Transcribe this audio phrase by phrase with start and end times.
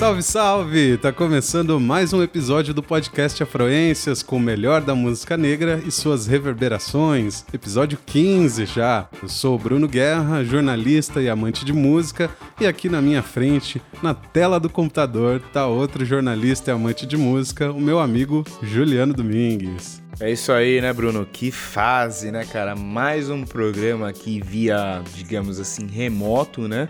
[0.00, 0.96] Salve, salve!
[0.96, 5.90] Tá começando mais um episódio do podcast Afroências com o melhor da música negra e
[5.90, 7.44] suas reverberações.
[7.52, 9.06] Episódio 15 já.
[9.22, 13.82] Eu sou o Bruno Guerra, jornalista e amante de música, e aqui na minha frente,
[14.02, 19.12] na tela do computador, tá outro jornalista e amante de música, o meu amigo Juliano
[19.12, 20.00] Domingues.
[20.18, 21.26] É isso aí, né, Bruno?
[21.30, 22.74] Que fase, né, cara?
[22.74, 26.88] Mais um programa aqui via, digamos assim, remoto, né?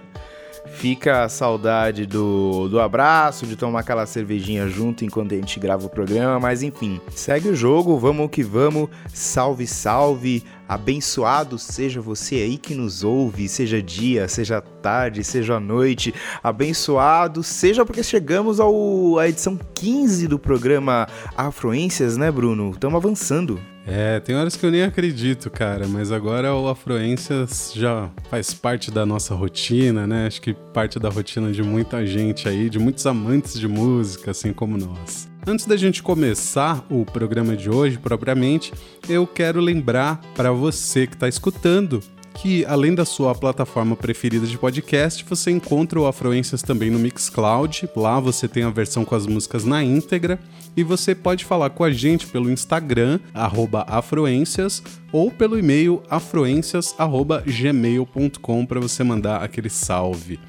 [0.66, 5.86] Fica a saudade do, do abraço, de tomar aquela cervejinha junto enquanto a gente grava
[5.86, 8.88] o programa, mas enfim, segue o jogo, vamos que vamos.
[9.12, 10.44] Salve, salve!
[10.68, 16.14] Abençoado seja você aí que nos ouve, seja dia, seja tarde, seja noite.
[16.42, 22.70] Abençoado seja porque chegamos ao, à edição 15 do programa Afluências, né, Bruno?
[22.70, 23.60] Estamos avançando.
[23.86, 28.90] É, tem horas que eu nem acredito, cara, mas agora o Afluências já faz parte
[28.90, 30.26] da nossa rotina, né?
[30.26, 34.52] Acho que parte da rotina de muita gente aí, de muitos amantes de música, assim
[34.52, 35.28] como nós.
[35.46, 38.72] Antes da gente começar o programa de hoje, propriamente,
[39.08, 42.02] eu quero lembrar para você que está escutando
[42.34, 47.90] que além da sua plataforma preferida de podcast, você encontra o Afluências também no Mixcloud.
[47.94, 50.38] Lá você tem a versão com as músicas na íntegra
[50.76, 53.20] e você pode falar com a gente pelo Instagram
[53.86, 60.40] @afluências ou pelo e-mail afluências@gmail.com para você mandar aquele salve.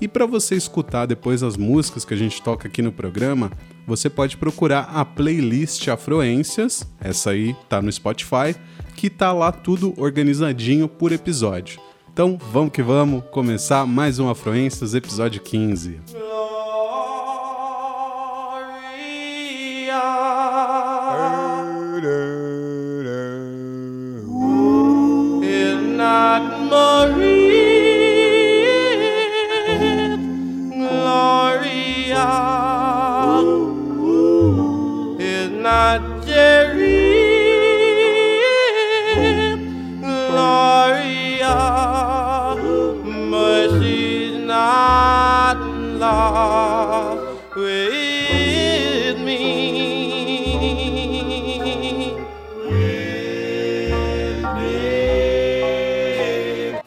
[0.00, 3.50] E para você escutar depois as músicas que a gente toca aqui no programa,
[3.86, 8.54] você pode procurar a playlist Afluências, essa aí tá no Spotify,
[8.98, 11.80] que tá lá tudo organizadinho por episódio.
[12.12, 16.00] Então vamos que vamos começar mais um Afluências, episódio 15.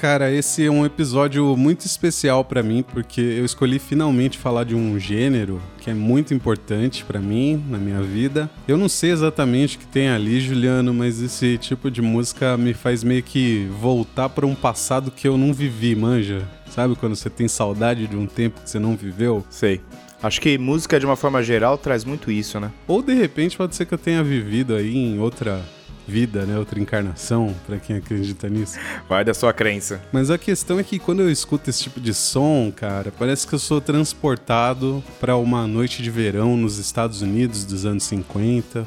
[0.01, 4.73] Cara, esse é um episódio muito especial para mim porque eu escolhi finalmente falar de
[4.73, 8.49] um gênero que é muito importante para mim na minha vida.
[8.67, 12.73] Eu não sei exatamente o que tem ali, Juliano, mas esse tipo de música me
[12.73, 16.49] faz meio que voltar para um passado que eu não vivi, manja.
[16.71, 19.45] Sabe quando você tem saudade de um tempo que você não viveu?
[19.51, 19.81] Sei.
[20.23, 22.71] Acho que música, de uma forma geral, traz muito isso, né?
[22.87, 25.61] Ou de repente pode ser que eu tenha vivido aí em outra
[26.07, 26.57] vida, né?
[26.57, 28.77] Outra encarnação, para quem acredita nisso.
[29.07, 30.01] Vai da sua crença.
[30.11, 33.53] Mas a questão é que quando eu escuto esse tipo de som, cara, parece que
[33.53, 38.85] eu sou transportado para uma noite de verão nos Estados Unidos dos anos 50,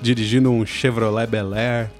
[0.00, 1.90] dirigindo um Chevrolet Bel Air,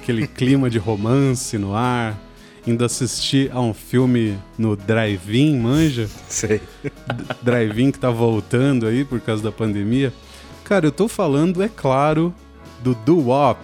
[0.00, 2.18] aquele clima de romance no ar,
[2.66, 6.08] indo assistir a um filme no drive-in, manja?
[6.28, 6.60] Sei.
[7.42, 10.12] drive-in que tá voltando aí por causa da pandemia.
[10.64, 12.34] Cara, eu tô falando, é claro,
[12.84, 13.56] do doo-wop.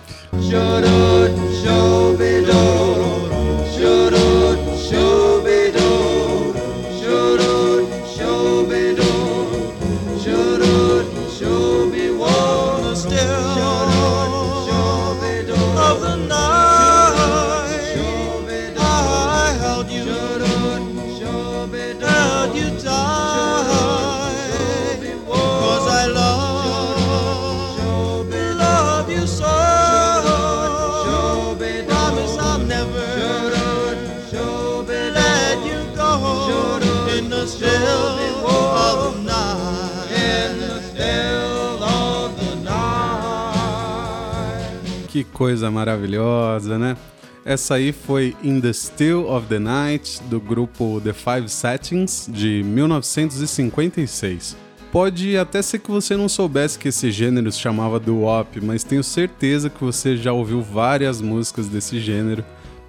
[45.21, 46.97] Que coisa maravilhosa, né?
[47.45, 52.63] Essa aí foi In the Still of the Night, do grupo The Five Settings, de
[52.63, 54.57] 1956.
[54.91, 59.05] Pode até ser que você não soubesse que esse gênero se chamava doo-wop, mas tenho
[59.05, 62.43] certeza que você já ouviu várias músicas desse gênero,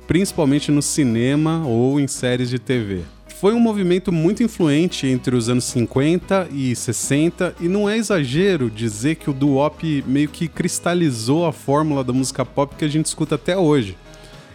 [0.07, 3.01] principalmente no cinema ou em séries de TV.
[3.41, 8.69] Foi um movimento muito influente entre os anos 50 e 60 e não é exagero
[8.69, 13.07] dizer que o doo-wop meio que cristalizou a fórmula da música pop que a gente
[13.07, 13.97] escuta até hoje.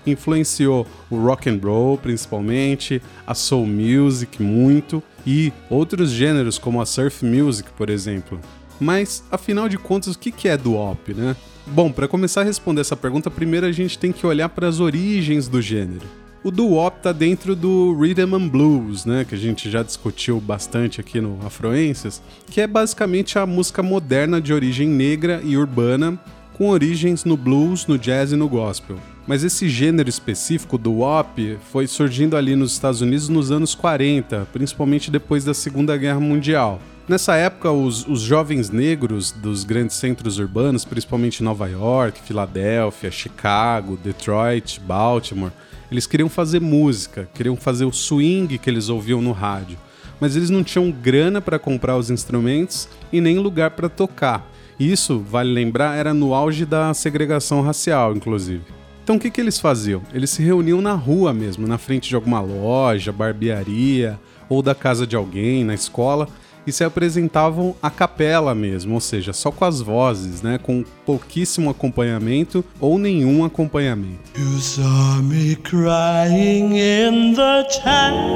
[0.06, 6.86] Influenciou o rock and roll principalmente, a soul music muito e outros gêneros como a
[6.86, 8.38] surf music, por exemplo.
[8.78, 11.34] Mas afinal de contas, o que é doo-wop, né?
[11.66, 14.78] Bom, para começar a responder essa pergunta, primeiro a gente tem que olhar para as
[14.78, 16.06] origens do gênero.
[16.46, 21.00] O doo-wop tá dentro do rhythm and blues, né, que a gente já discutiu bastante
[21.00, 26.16] aqui no Afroências, que é basicamente a música moderna de origem negra e urbana,
[26.54, 28.96] com origens no blues, no jazz e no gospel.
[29.26, 34.46] Mas esse gênero específico do WAP foi surgindo ali nos Estados Unidos nos anos 40,
[34.52, 36.80] principalmente depois da Segunda Guerra Mundial.
[37.08, 43.96] Nessa época, os, os, jovens negros dos grandes centros urbanos, principalmente Nova York, Filadélfia, Chicago,
[43.96, 45.52] Detroit, Baltimore,
[45.90, 49.78] eles queriam fazer música, queriam fazer o swing que eles ouviam no rádio,
[50.20, 54.50] mas eles não tinham grana para comprar os instrumentos e nem lugar para tocar.
[54.78, 58.62] Isso, vale lembrar, era no auge da segregação racial, inclusive.
[59.02, 60.02] Então o que, que eles faziam?
[60.12, 64.18] Eles se reuniam na rua mesmo, na frente de alguma loja, barbearia
[64.48, 66.28] ou da casa de alguém, na escola,
[66.66, 71.70] e se apresentavam a capela mesmo, ou seja, só com as vozes, né, com pouquíssimo
[71.70, 74.18] acompanhamento ou nenhum acompanhamento.
[74.36, 78.26] You saw me crying in the chapel.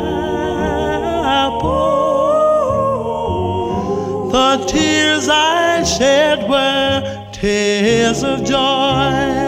[4.31, 9.41] The tears I shed were tears of joy.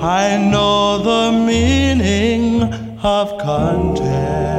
[0.00, 2.62] I know the meaning
[3.02, 4.57] of content.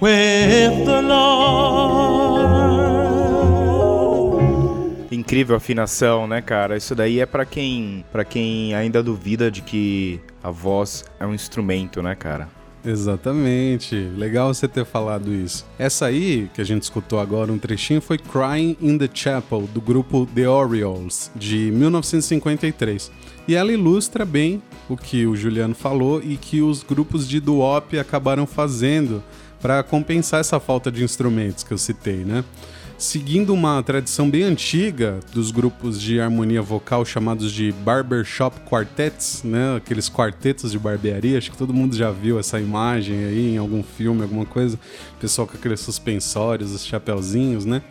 [0.00, 2.38] With the Lord.
[5.10, 6.76] Incrível afinação, né, cara?
[6.76, 11.34] Isso daí é para quem, para quem ainda duvida de que a voz é um
[11.34, 12.48] instrumento, né, cara?
[12.84, 13.96] Exatamente.
[14.16, 15.66] Legal você ter falado isso.
[15.78, 19.80] Essa aí, que a gente escutou agora um trechinho, foi Crying in the Chapel, do
[19.80, 23.10] grupo The Orioles, de 1953.
[23.48, 27.98] E ela ilustra bem o que o Juliano falou e que os grupos de duop
[27.98, 29.24] acabaram fazendo
[29.58, 32.44] para compensar essa falta de instrumentos que eu citei, né?
[32.98, 39.76] Seguindo uma tradição bem antiga dos grupos de harmonia vocal chamados de barbershop quartets, né?
[39.76, 43.82] Aqueles quartetos de barbearia, acho que todo mundo já viu essa imagem aí em algum
[43.82, 44.78] filme, alguma coisa.
[45.18, 47.82] pessoal com aqueles suspensórios, os chapeuzinhos, né?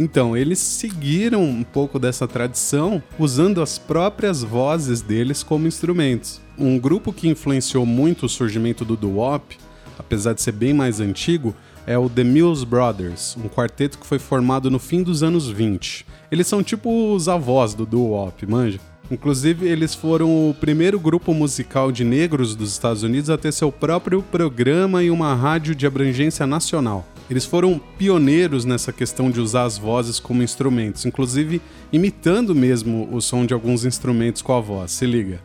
[0.00, 6.40] Então, eles seguiram um pouco dessa tradição usando as próprias vozes deles como instrumentos.
[6.58, 9.56] Um grupo que influenciou muito o surgimento do doo-wop
[10.00, 11.54] apesar de ser bem mais antigo,
[11.86, 16.06] é o The Mills Brothers, um quarteto que foi formado no fim dos anos 20.
[16.30, 18.80] Eles são tipo os avós do doo-wop, manja?
[19.10, 23.72] Inclusive, eles foram o primeiro grupo musical de negros dos Estados Unidos a ter seu
[23.72, 27.04] próprio programa e uma rádio de abrangência nacional.
[27.30, 31.62] Eles foram pioneiros nessa questão de usar as vozes como instrumentos, inclusive
[31.92, 34.90] imitando mesmo o som de alguns instrumentos com a voz.
[34.90, 35.40] Se liga.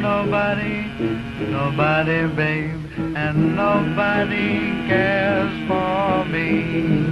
[0.00, 0.82] nobody
[1.50, 2.70] nobody,
[3.16, 7.02] and nobody cares for me.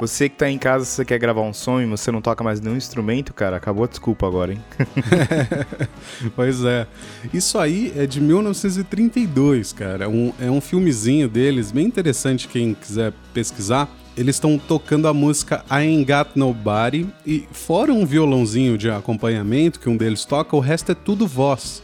[0.00, 2.60] Você que tá em casa, você quer gravar um som e você não toca mais
[2.60, 4.60] nenhum instrumento, cara, acabou a desculpa agora, hein?
[6.36, 6.86] pois é.
[7.32, 10.08] Isso aí é de 1932, cara.
[10.08, 13.88] Um, é um filmezinho deles, bem interessante quem quiser pesquisar.
[14.16, 19.78] Eles estão tocando a música I Ain't Got Nobody e fora um violãozinho de acompanhamento
[19.78, 21.82] que um deles toca, o resto é tudo voz.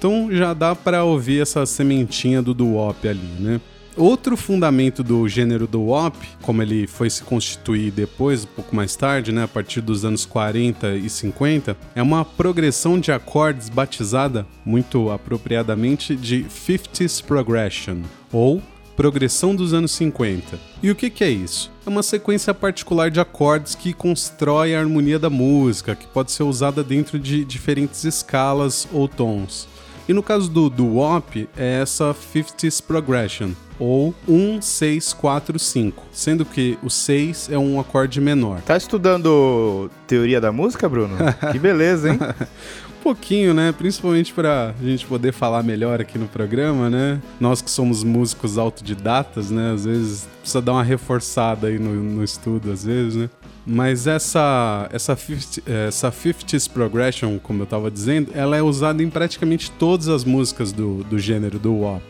[0.00, 3.60] Então já dá para ouvir essa sementinha do doo-wop ali, né?
[3.94, 8.96] Outro fundamento do gênero do WOP, como ele foi se constituir depois, um pouco mais
[8.96, 14.46] tarde, né, a partir dos anos 40 e 50, é uma progressão de acordes batizada,
[14.64, 17.98] muito apropriadamente, de 50s Progression,
[18.32, 18.62] ou
[18.96, 20.58] progressão dos anos 50.
[20.82, 21.70] E o que, que, é isso?
[21.86, 26.42] É uma sequência particular de acordes que constrói a harmonia da música, que pode ser
[26.44, 29.68] usada dentro de diferentes escalas ou tons.
[30.10, 36.02] E no caso do, do WOP, é essa 50s Progression, ou 1, 6, 4, 5,
[36.10, 38.60] sendo que o 6 é um acorde menor.
[38.62, 41.14] Tá estudando teoria da música, Bruno?
[41.52, 42.18] que beleza, hein?
[42.98, 43.70] um pouquinho, né?
[43.70, 47.22] Principalmente para a gente poder falar melhor aqui no programa, né?
[47.38, 49.72] Nós que somos músicos autodidatas, né?
[49.72, 53.30] Às vezes precisa dar uma reforçada aí no, no estudo, às vezes, né?
[53.72, 59.08] Mas essa essa 50, essa 50s progression, como eu estava dizendo, ela é usada em
[59.08, 62.02] praticamente todas as músicas do, do gênero do WAP.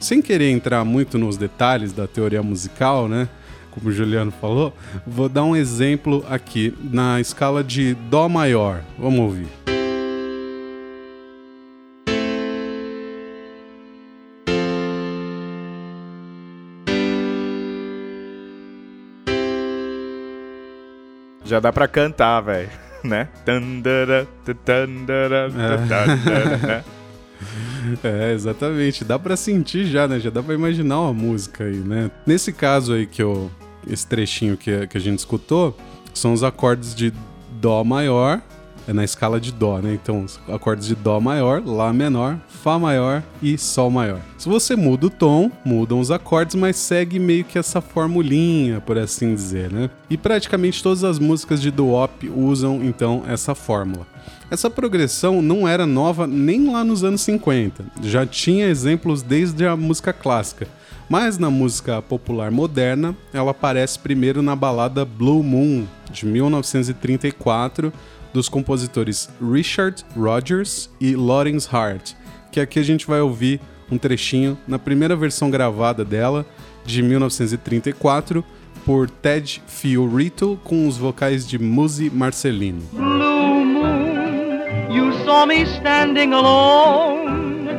[0.00, 3.28] Sem querer entrar muito nos detalhes da teoria musical, né?
[3.70, 4.74] Como o Juliano falou,
[5.06, 8.82] vou dar um exemplo aqui na escala de Dó maior.
[8.98, 9.75] Vamos ouvir.
[21.46, 22.68] Já dá pra cantar, velho.
[23.04, 23.28] Né?
[23.44, 26.84] Tandara, tandara, tandara, né?
[28.02, 29.04] É, exatamente.
[29.04, 30.18] Dá pra sentir já, né?
[30.18, 32.10] Já dá pra imaginar uma música aí, né?
[32.26, 33.50] Nesse caso aí que eu.
[33.88, 35.76] Esse trechinho que, que a gente escutou
[36.12, 37.12] são os acordes de
[37.60, 38.42] Dó maior,
[38.86, 39.94] é na escala de Dó, né?
[39.94, 44.20] Então, acordes de Dó maior, Lá menor, Fá maior e Sol maior.
[44.38, 48.96] Se você muda o tom, mudam os acordes, mas segue meio que essa formulinha, por
[48.96, 49.90] assim dizer, né?
[50.08, 54.06] E praticamente todas as músicas de doo-wop usam então essa fórmula.
[54.48, 59.76] Essa progressão não era nova nem lá nos anos 50, já tinha exemplos desde a
[59.76, 60.68] música clássica.
[61.08, 67.92] Mas na música popular moderna, ela aparece primeiro na balada Blue Moon, de 1934,
[68.36, 72.12] dos compositores Richard Rodgers e Lawrence Hart,
[72.52, 73.58] que aqui a gente vai ouvir
[73.90, 76.44] um trechinho na primeira versão gravada dela,
[76.84, 78.44] de 1934,
[78.84, 82.82] por Ted Fiorito, com os vocais de Muzi Marcelino.
[82.92, 87.70] Blue moon, you saw me standing alone,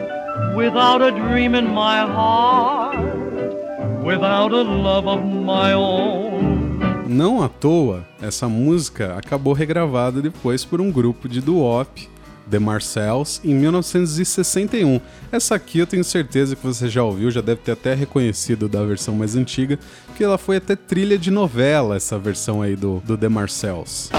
[0.56, 2.98] without a dream in my heart,
[4.04, 6.47] without a love of my own.
[7.08, 12.10] Não à toa, essa música acabou regravada depois por um grupo de doo-wop,
[12.50, 15.00] The Marcells, em 1961.
[15.32, 18.84] Essa aqui eu tenho certeza que você já ouviu, já deve ter até reconhecido da
[18.84, 19.80] versão mais antiga,
[20.16, 24.10] que ela foi até trilha de novela, essa versão aí do, do The Marcells.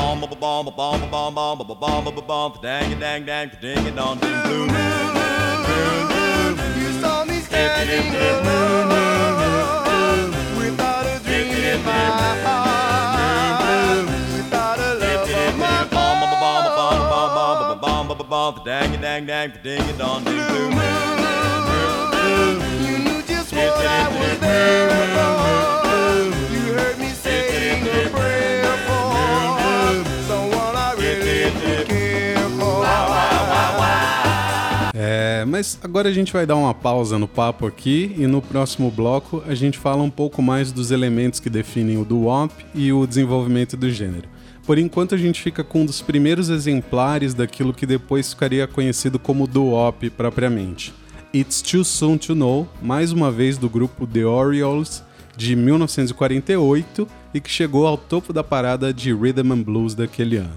[22.86, 26.28] You knew just what I was there for.
[26.52, 32.84] You heard me saying a prayer for someone I really do care for.
[34.94, 38.90] É, mas agora a gente vai dar uma pausa no papo aqui e no próximo
[38.90, 43.06] bloco a gente fala um pouco mais dos elementos que definem o doo-wop e o
[43.06, 44.28] desenvolvimento do gênero.
[44.68, 49.18] Por enquanto a gente fica com um dos primeiros exemplares daquilo que depois ficaria conhecido
[49.18, 50.92] como doo-wop propriamente.
[51.34, 55.02] It's Too Soon to Know, mais uma vez do grupo The Orioles,
[55.34, 60.52] de 1948 e que chegou ao topo da parada de Rhythm and Blues daquele ano.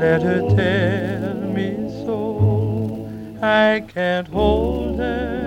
[0.00, 3.10] Let her tell me so.
[3.42, 5.46] I can't hold her.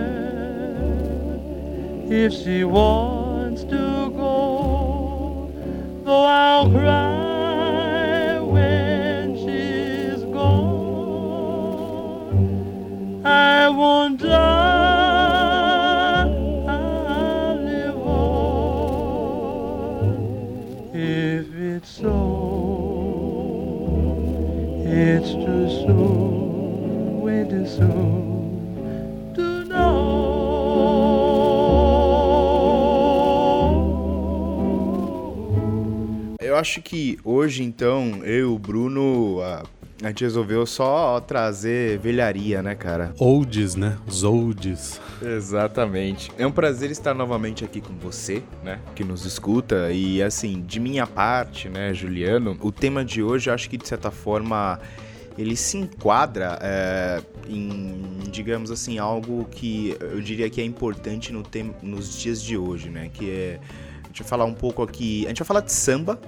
[2.12, 3.99] If she wants to
[6.10, 11.62] though I'll cry when she's gone.
[13.24, 14.34] I won't die.
[16.68, 18.50] I'll live on.
[20.96, 22.16] If it's so,
[24.84, 28.09] it's too soon, way too soon
[36.60, 39.64] acho que hoje, então, eu e o Bruno, a,
[40.04, 43.14] a gente resolveu só trazer velharia, né, cara?
[43.20, 43.98] Olds, né?
[44.08, 45.02] Os olds.
[45.22, 46.32] Exatamente.
[46.38, 49.92] É um prazer estar novamente aqui com você, né, que nos escuta.
[49.92, 53.88] E, assim, de minha parte, né, Juliano, o tema de hoje, eu acho que, de
[53.88, 54.80] certa forma,
[55.38, 61.44] ele se enquadra é, em, digamos assim, algo que eu diria que é importante no
[61.44, 63.60] tem, nos dias de hoje, né, que é...
[64.04, 65.26] A gente vai falar um pouco aqui...
[65.26, 66.20] A gente vai falar de samba,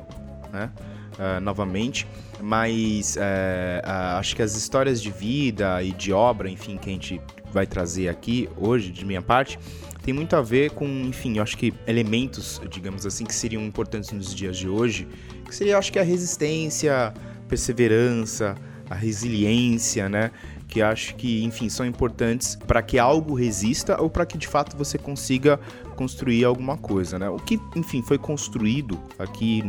[0.52, 0.72] né?
[1.20, 2.08] ah, novamente,
[2.42, 6.94] mas é, ah, acho que as histórias de vida e de obra, enfim, que a
[6.94, 9.60] gente vai trazer aqui hoje, de minha parte,
[10.04, 14.12] tem muito a ver com, enfim, eu acho que elementos, digamos assim, que seriam importantes
[14.12, 15.08] nos dias de hoje,
[15.46, 17.14] que seria, acho que a resistência,
[17.48, 18.56] perseverança,
[18.90, 20.32] a resiliência, né?
[20.68, 24.76] Que acho que, enfim, são importantes para que algo resista ou para que de fato
[24.76, 25.60] você consiga
[25.96, 27.30] construir alguma coisa, né?
[27.30, 29.62] O que, enfim, foi construído aqui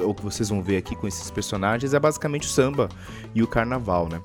[0.00, 2.88] ou que vocês vão ver aqui com esses personagens é basicamente o samba
[3.34, 4.20] e o carnaval, né?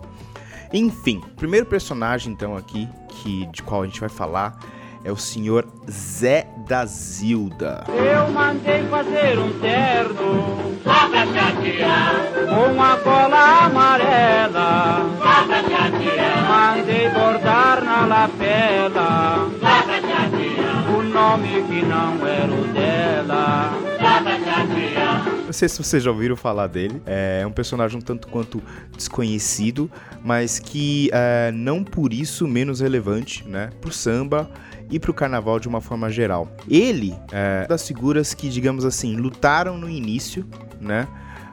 [0.74, 4.58] Enfim, o primeiro personagem então aqui que de qual a gente vai falar
[5.04, 7.84] é o senhor Zé da Zilda.
[7.88, 10.72] Eu mandei fazer um terno.
[10.84, 12.16] Só pra chatear
[12.50, 15.01] Com a cola amarela.
[15.18, 19.50] Só pra chatear Mandei bordar na lapela.
[19.60, 23.74] Só pra chatear O nome que não era o dela.
[24.00, 25.11] Só pra chatear
[25.51, 27.01] não sei se vocês já ouviram falar dele.
[27.05, 28.63] É um personagem um tanto quanto
[28.96, 29.91] desconhecido,
[30.24, 33.70] mas que é, não por isso menos relevante, né?
[33.81, 34.50] Pro samba
[34.89, 36.50] e pro carnaval de uma forma geral.
[36.70, 40.48] Ele é das figuras que, digamos assim, lutaram no início,
[40.79, 41.05] né?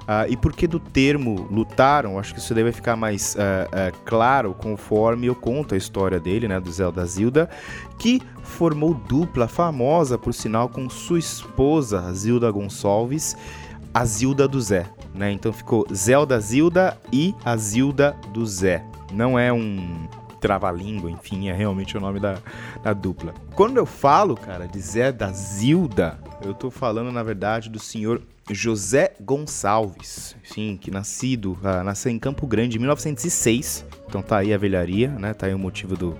[0.07, 2.19] Ah, e por que do termo lutaram?
[2.19, 6.19] Acho que isso daí vai ficar mais ah, ah, claro conforme eu conto a história
[6.19, 7.51] dele, né, do Zé da Zilda,
[7.99, 13.37] que formou dupla famosa, por sinal, com sua esposa, Zilda Gonçalves,
[13.99, 14.87] a Zilda do Zé.
[15.13, 15.33] Né?
[15.33, 18.85] Então ficou Zé da Zilda e a Zilda do Zé.
[19.13, 20.07] Não é um
[20.41, 22.39] trava-língua, enfim, é realmente o nome da,
[22.81, 23.35] da dupla.
[23.57, 28.23] Quando eu falo, cara, de Zé da Zilda, eu tô falando, na verdade, do senhor
[28.49, 33.85] José Gonçalves, enfim, que nascido, ah, nasceu em Campo Grande em 1906.
[34.07, 35.35] Então tá aí a velharia, né?
[35.35, 36.17] Tá aí o motivo do,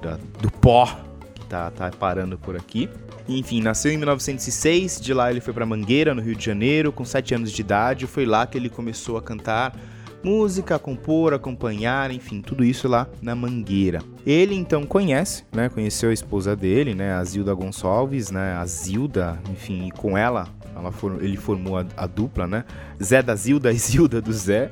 [0.00, 0.86] da- do pó
[1.34, 2.88] que tá, tá parando por aqui.
[3.28, 7.04] Enfim, nasceu em 1906, de lá ele foi pra Mangueira, no Rio de Janeiro, com
[7.04, 8.06] 7 anos de idade.
[8.06, 9.76] Foi lá que ele começou a cantar
[10.22, 14.00] música, compor, acompanhar, enfim, tudo isso lá na Mangueira.
[14.26, 15.68] Ele então conhece, né?
[15.68, 17.14] Conheceu a esposa dele, né?
[17.14, 18.54] A Zilda Gonçalves, né?
[18.54, 20.46] A Zilda, enfim, e com ela,
[20.76, 22.64] ela for- ele formou a, a dupla, né?
[23.02, 24.70] Zé da Zilda e Zilda do Zé.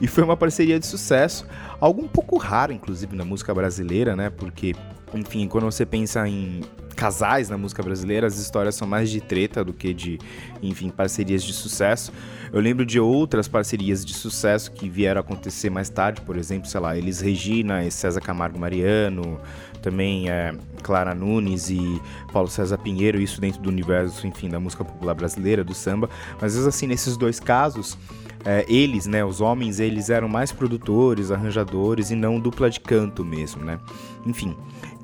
[0.00, 1.46] E foi uma parceria de sucesso.
[1.80, 4.28] Algo um pouco raro, inclusive, na música brasileira, né?
[4.28, 4.74] Porque,
[5.14, 6.60] enfim, quando você pensa em
[6.92, 10.18] casais na música brasileira, as histórias são mais de treta do que de,
[10.62, 12.12] enfim, parcerias de sucesso.
[12.52, 16.80] Eu lembro de outras parcerias de sucesso que vieram acontecer mais tarde, por exemplo, sei
[16.80, 19.40] lá, Elis Regina e César Camargo Mariano,
[19.80, 22.00] também é, Clara Nunes e
[22.32, 26.08] Paulo César Pinheiro, isso dentro do universo, enfim, da música popular brasileira, do samba.
[26.40, 27.98] Mas, assim, nesses dois casos,
[28.44, 33.24] é, eles, né, os homens, eles eram mais produtores, arranjadores e não dupla de canto
[33.24, 33.78] mesmo, né?
[34.26, 34.56] Enfim,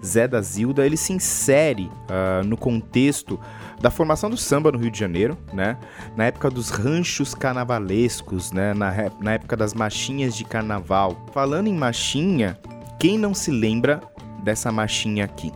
[0.04, 3.38] Zé da Zilda, ele se insere ah, no contexto
[3.80, 5.76] da formação do samba no Rio de Janeiro, né?
[6.16, 8.74] Na época dos ranchos carnavalescos, né?
[8.74, 11.16] Na, na época das machinhas de carnaval.
[11.32, 12.58] Falando em machinha,
[12.98, 14.00] quem não se lembra
[14.42, 15.52] dessa machinha aqui?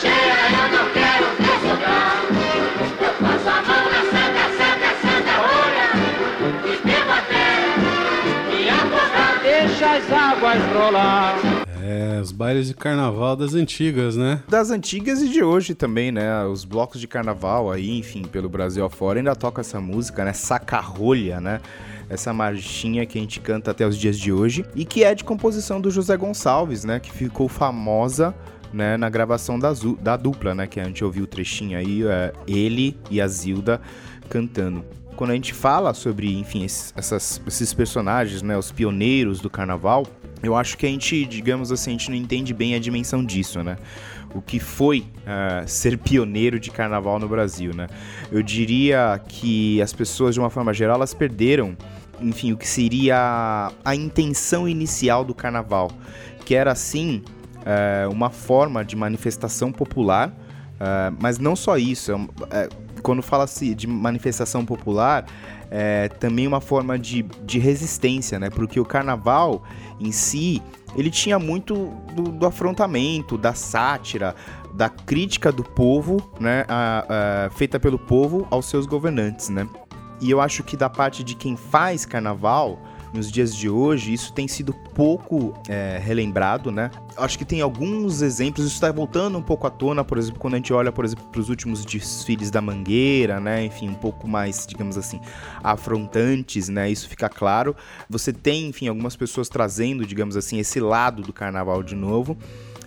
[0.00, 0.17] Cheia eu
[10.74, 11.36] rolar.
[11.82, 14.42] É, os bailes de carnaval das antigas, né?
[14.48, 16.44] Das antigas e de hoje também, né?
[16.44, 20.32] Os blocos de carnaval aí, enfim, pelo Brasil afora, ainda toca essa música, né?
[20.32, 21.60] Sacarrolha, né?
[22.10, 25.24] Essa marchinha que a gente canta até os dias de hoje e que é de
[25.24, 26.98] composição do José Gonçalves, né?
[27.00, 28.34] Que ficou famosa,
[28.72, 28.96] né?
[28.96, 30.66] Na gravação da, Zu- da dupla, né?
[30.66, 33.80] Que a gente ouviu o trechinho aí, é, ele e a Zilda
[34.28, 34.84] cantando.
[35.16, 38.56] Quando a gente fala sobre, enfim, esses, essas- esses personagens, né?
[38.56, 40.06] Os pioneiros do carnaval,
[40.42, 43.62] eu acho que a gente, digamos assim, a gente não entende bem a dimensão disso,
[43.62, 43.76] né?
[44.34, 47.88] O que foi ah, ser pioneiro de carnaval no Brasil, né?
[48.30, 51.76] Eu diria que as pessoas, de uma forma geral, elas perderam,
[52.20, 55.90] enfim, o que seria a intenção inicial do carnaval,
[56.44, 57.22] que era, assim,
[57.64, 60.32] eh, uma forma de manifestação popular,
[60.80, 62.16] ah, mas não só isso, é
[62.50, 62.68] é,
[63.02, 65.26] quando fala-se de manifestação popular,
[65.70, 68.50] é também uma forma de, de resistência, né?
[68.50, 69.62] Porque o carnaval
[70.00, 70.62] em si,
[70.96, 71.74] ele tinha muito
[72.14, 74.34] do, do afrontamento, da sátira,
[74.74, 76.64] da crítica do povo, né?
[76.68, 79.68] a- a- feita pelo povo aos seus governantes, né?
[80.20, 82.78] E eu acho que da parte de quem faz carnaval,
[83.12, 86.90] nos dias de hoje, isso tem sido pouco é, relembrado, né?
[87.16, 90.54] Acho que tem alguns exemplos, isso está voltando um pouco à tona, por exemplo, quando
[90.54, 93.64] a gente olha, por exemplo, para os últimos desfiles da Mangueira, né?
[93.64, 95.20] Enfim, um pouco mais, digamos assim,
[95.62, 96.90] afrontantes, né?
[96.90, 97.74] Isso fica claro.
[98.08, 102.36] Você tem, enfim, algumas pessoas trazendo, digamos assim, esse lado do carnaval de novo,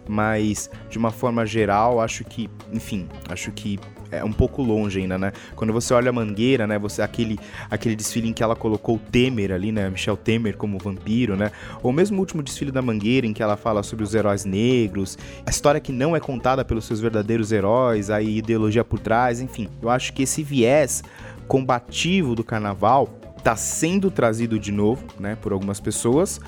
[0.08, 3.80] mas de uma forma geral, acho que, enfim, acho que
[4.12, 5.32] é um pouco longe ainda, né?
[5.56, 6.78] Quando você olha a Mangueira, né?
[6.80, 9.89] Você aquele aquele desfile em que ela colocou o Temer ali, né?
[9.89, 11.52] Michel Temer como vampiro, né?
[11.82, 15.17] Ou mesmo o último desfile da Mangueira em que ela fala sobre os heróis negros,
[15.45, 19.69] a história que não é contada pelos seus verdadeiros heróis, a ideologia por trás, enfim.
[19.82, 21.04] Eu acho que esse viés
[21.47, 23.10] combativo do carnaval
[23.43, 26.39] tá sendo trazido de novo, né, por algumas pessoas,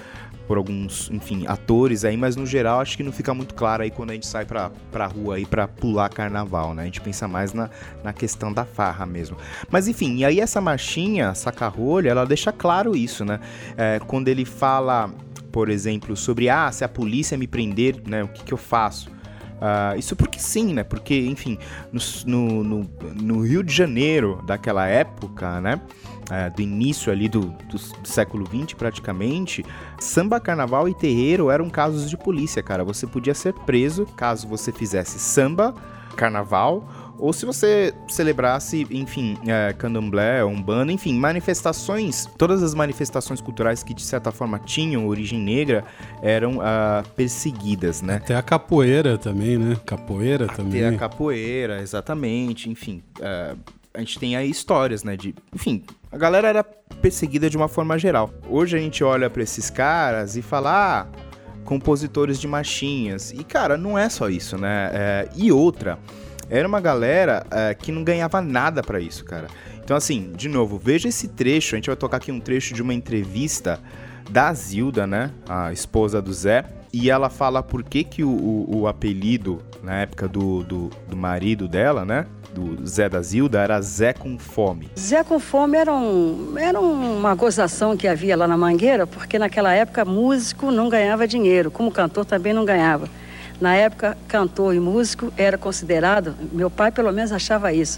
[0.48, 3.92] por alguns, enfim, atores aí, mas no geral acho que não fica muito claro aí
[3.92, 6.84] quando a gente sai pra, pra rua aí pra pular carnaval, né?
[6.84, 7.70] A gente pensa mais na,
[8.04, 9.38] na questão da farra mesmo.
[9.70, 13.40] Mas enfim, e aí essa marchinha, saca-rolha, ela deixa claro isso, né?
[13.78, 15.10] É, quando ele fala,
[15.52, 19.12] por exemplo, sobre, ah, se a polícia me prender, né, o que que eu faço?
[19.62, 20.84] Ah, isso porque sim, né?
[20.84, 21.58] Porque, enfim,
[21.92, 25.80] no, no, no- Rio de Janeiro daquela época, né?
[26.30, 29.66] ah, do início ali do, do século XX, praticamente,
[30.00, 32.84] samba, carnaval e terreiro eram casos de polícia, cara.
[32.84, 35.74] Você podia ser preso caso você fizesse samba,
[36.16, 36.88] carnaval
[37.24, 43.94] Ou se você celebrasse, enfim, é, candomblé, umbanda, enfim, manifestações, todas as manifestações culturais que
[43.94, 45.86] de certa forma tinham origem negra
[46.22, 48.16] eram ah, perseguidas, né?
[48.18, 49.78] Até a capoeira também, né?
[49.86, 50.82] Capoeira também.
[50.82, 53.02] Tem a capoeira, exatamente, enfim.
[53.22, 53.56] é,
[53.94, 55.16] a gente tem aí histórias, né?
[55.16, 55.82] De, enfim,
[56.12, 56.62] a galera era
[57.02, 58.34] perseguida de uma forma geral.
[58.50, 61.08] Hoje a gente olha pra esses caras e fala, ah,
[61.64, 63.32] compositores de marchinhas.
[63.32, 64.90] E, cara, não é só isso, né?
[64.94, 65.98] É, e outra,
[66.58, 69.48] era uma galera é, que não ganhava nada pra isso, cara.
[69.84, 71.76] Então, assim, de novo, veja esse trecho.
[71.76, 73.80] A gente vai tocar aqui um trecho de uma entrevista
[74.30, 75.32] da Zilda, né?
[75.50, 76.63] A esposa do Zé.
[76.94, 81.18] E ela fala por que, que o, o- o apelido, na época do, do, do
[81.18, 82.28] marido dela, né?
[82.54, 84.88] Do Zé da Zilda, era Zé com Fome.
[84.98, 89.74] Zé com Fome era, um, era uma gozação que havia lá na Mangueira, porque naquela
[89.74, 93.10] época músico não ganhava dinheiro, como cantor também não ganhava.
[93.63, 97.97] Na época, cantor e músico era considerado, meu pai pelo menos achava isso,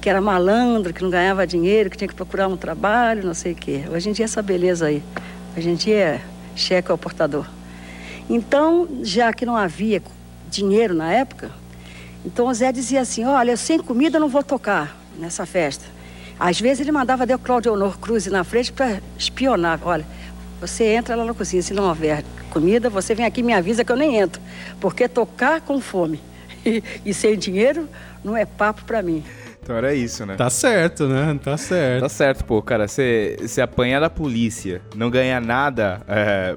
[0.00, 3.52] que era malandro, que não ganhava dinheiro, que tinha que procurar um trabalho, não sei
[3.52, 3.84] o quê.
[3.92, 5.04] Hoje em dia é essa beleza aí.
[5.56, 6.20] Hoje em dia é
[6.56, 7.46] cheque ao portador.
[8.28, 10.02] Então, já que não havia
[10.50, 11.48] dinheiro na época,
[12.26, 15.84] então o Zé dizia assim: Olha, sem comida não vou tocar nessa festa.
[16.40, 19.78] Às vezes ele mandava o Cláudio Honor Cruz na frente para espionar.
[19.84, 20.04] Olha,
[20.66, 23.84] você entra lá na cozinha, se não houver comida, você vem aqui e me avisa
[23.84, 24.40] que eu nem entro.
[24.80, 26.20] Porque tocar com fome
[26.64, 27.88] e, e sem dinheiro
[28.24, 29.22] não é papo para mim.
[29.62, 30.36] Então era isso, né?
[30.36, 31.38] Tá certo, né?
[31.42, 32.02] Tá certo.
[32.02, 32.86] Tá certo, pô, cara.
[32.86, 36.56] Você você apanha da polícia, não ganha nada é,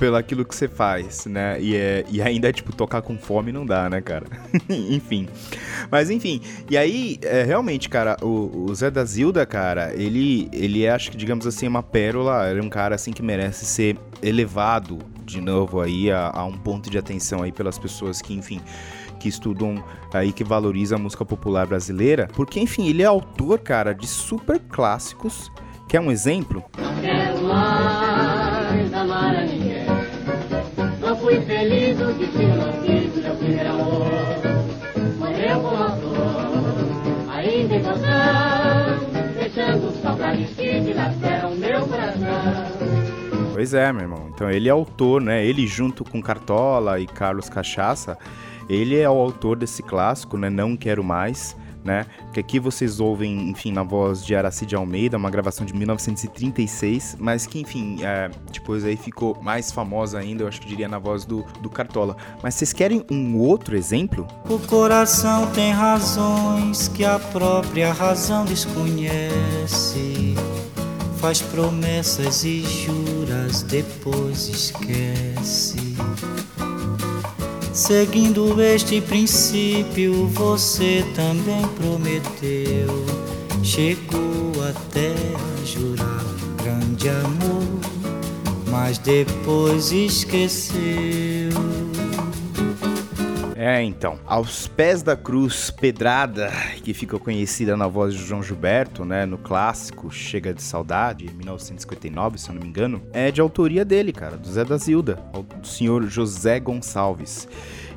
[0.00, 1.60] pelo aquilo que você faz, né?
[1.60, 4.24] E, é, e ainda, tipo, tocar com fome não dá, né, cara?
[4.66, 5.28] enfim.
[5.90, 6.40] Mas enfim.
[6.70, 11.10] E aí, é, realmente, cara, o, o Zé da Zilda, cara, ele, ele é, acho
[11.10, 12.50] que, digamos assim, uma pérola.
[12.50, 16.56] Ele é um cara, assim, que merece ser elevado de novo aí a, a um
[16.56, 18.60] ponto de atenção aí pelas pessoas que, enfim
[19.20, 19.84] que estudam
[20.14, 24.58] aí, que valorizam a música popular brasileira, porque, enfim, ele é autor, cara, de super
[24.58, 25.52] clássicos.
[25.86, 26.64] Quer um exemplo?
[27.02, 28.09] quero
[43.60, 44.30] Pois é, meu irmão.
[44.34, 45.44] Então ele é autor, né?
[45.44, 48.16] Ele junto com Cartola e Carlos Cachaça,
[48.70, 50.48] ele é o autor desse clássico, né?
[50.48, 52.06] Não Quero Mais, né?
[52.32, 57.46] Que aqui vocês ouvem, enfim, na voz de Aracide Almeida, uma gravação de 1936, mas
[57.46, 61.26] que, enfim, é, depois aí ficou mais famosa ainda, eu acho que diria na voz
[61.26, 62.16] do, do Cartola.
[62.42, 64.26] Mas vocês querem um outro exemplo?
[64.48, 70.34] O coração tem razões que a própria razão desconhece.
[71.18, 72.64] Faz promessas e
[73.50, 75.96] juras, depois esquece.
[77.72, 83.04] Seguindo este princípio, você também prometeu.
[83.62, 87.80] Chegou até a jurar um grande amor,
[88.70, 91.39] mas depois esqueceu.
[93.62, 94.18] É, então.
[94.24, 96.50] Aos pés da cruz Pedrada,
[96.82, 102.38] que ficou conhecida na voz de João Gilberto, né, no clássico Chega de Saudade, 1959,
[102.38, 105.22] se eu não me engano, é de autoria dele, cara, do Zé da Zilda,
[105.60, 107.46] do senhor José Gonçalves.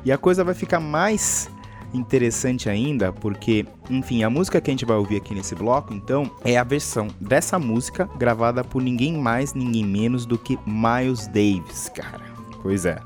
[0.04, 1.48] E a coisa vai ficar mais
[1.94, 6.30] interessante ainda, porque, enfim, a música que a gente vai ouvir aqui nesse bloco, então,
[6.44, 11.88] é a versão dessa música gravada por ninguém mais, ninguém menos do que Miles Davis,
[11.88, 12.22] cara.
[12.60, 13.00] Pois é.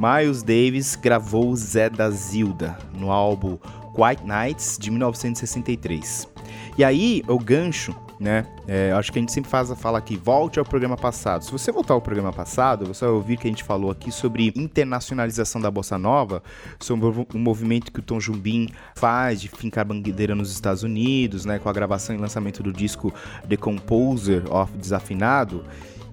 [0.00, 3.58] Miles Davis gravou Zé da Zilda no álbum
[3.94, 6.26] White Nights de 1963.
[6.78, 8.46] E aí, o gancho, né?
[8.66, 11.44] é, acho que a gente sempre faz, fala aqui, volte ao programa passado.
[11.44, 14.50] Se você voltar ao programa passado, você vai ouvir que a gente falou aqui sobre
[14.56, 16.42] internacionalização da bossa nova,
[16.78, 21.44] sobre o o movimento que o Tom Jobim faz de fincar bandeira nos Estados Unidos,
[21.44, 21.58] né?
[21.58, 23.12] Com a gravação e lançamento do disco
[23.46, 25.62] The Composer of Desafinado.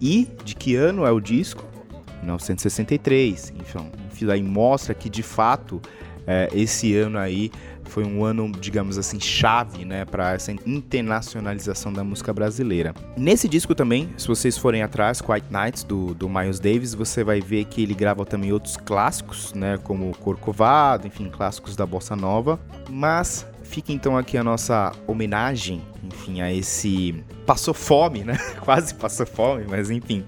[0.02, 1.77] E de que ano é o disco?
[2.22, 3.54] 1963.
[3.60, 5.82] Enfim, isso aí mostra que de fato
[6.28, 7.50] é, esse ano aí
[7.86, 12.94] foi um ano, digamos assim, chave, né, para essa internacionalização da música brasileira.
[13.16, 17.40] Nesse disco também, se vocês forem atrás, Quiet Nights do, do Miles Davis, você vai
[17.40, 22.60] ver que ele grava também outros clássicos, né, como Corcovado, enfim, clássicos da bossa nova.
[22.90, 28.38] Mas fica então aqui a nossa homenagem, enfim, a esse passou fome, né?
[28.64, 30.26] Quase passou fome, mas enfim,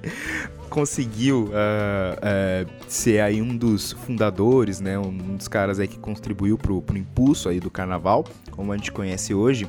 [0.70, 6.58] conseguiu ah, ah, ser aí um dos fundadores, né, um dos caras aí que contribuiu
[6.58, 9.68] pro, pro impulso aí do carnaval, como a gente conhece hoje.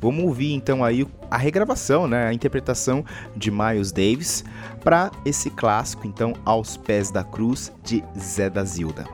[0.00, 3.04] Vamos ouvir então aí a regravação, né, a interpretação
[3.36, 4.44] de Miles Davis
[4.82, 9.04] para esse clássico então Aos Pés da Cruz de Zé da Zilda.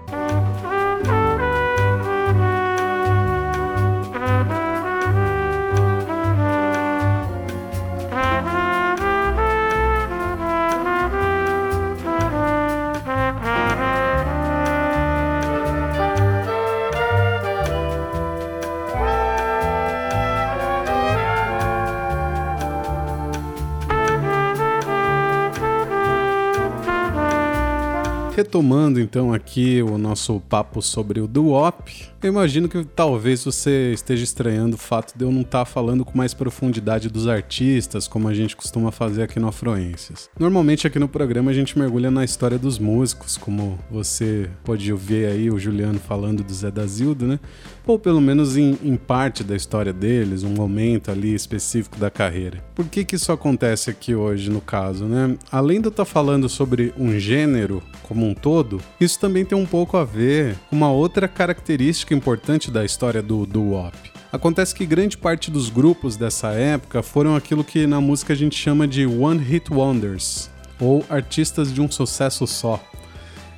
[28.57, 31.92] Retomando então aqui o nosso papo sobre o doo-wop,
[32.23, 36.16] eu imagino que talvez você esteja estranhando o fato de eu não estar falando com
[36.16, 40.31] mais profundidade dos artistas, como a gente costuma fazer aqui no Afluências.
[40.40, 45.29] Normalmente aqui no programa a gente mergulha na história dos músicos, como você pode ver
[45.29, 47.40] aí o Juliano falando do Zé da Zilda, né?
[47.87, 52.64] Ou pelo menos em, em parte da história deles, um momento ali específico da carreira.
[52.75, 55.37] Por que que isso acontece aqui hoje no caso, né?
[55.53, 59.67] Além de eu estar falando sobre um gênero como um todo, isso também tem um
[59.67, 63.97] pouco a ver com uma outra característica importante da história do doo-wop.
[64.31, 68.57] Acontece que grande parte dos grupos dessa época foram aquilo que na música a gente
[68.57, 72.81] chama de one hit wonders, ou artistas de um sucesso só.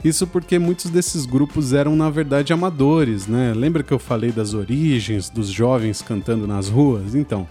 [0.02, 3.52] Isso porque muitos desses grupos eram na verdade amadores, né?
[3.54, 7.14] Lembra que eu falei das origens dos jovens cantando nas ruas?
[7.14, 7.46] Então,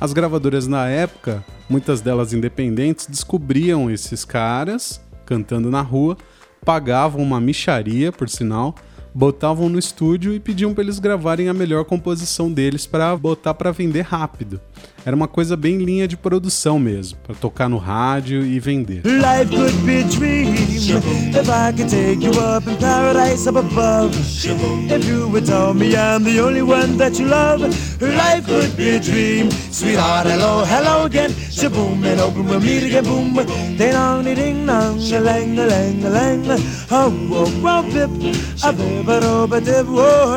[0.00, 6.16] as gravadoras na época, muitas delas independentes, descobriam esses caras cantando na rua,
[6.64, 8.74] pagavam uma micharia, por sinal,
[9.14, 13.72] botavam no estúdio e pediam para eles gravarem a melhor composição deles para botar para
[13.72, 14.60] vender rápido.
[15.04, 19.02] Era uma coisa bem linha de produção mesmo, para tocar no rádio e vender.
[19.04, 24.16] Life could be a dream if I could take you up in paradise up above.
[24.16, 27.62] If you would tell me I'm the only one that you love,
[28.00, 29.50] life could be a dream.
[29.72, 31.30] Sweetheart, hello, hello again.
[31.50, 33.02] Shaboom and open we'll meet again.
[33.04, 33.34] Boom,
[33.76, 36.42] ding dong, ding dong, a lang, a lang, a lang.
[37.92, 38.08] Pip,
[38.62, 39.86] a bip, a do, ba, dip.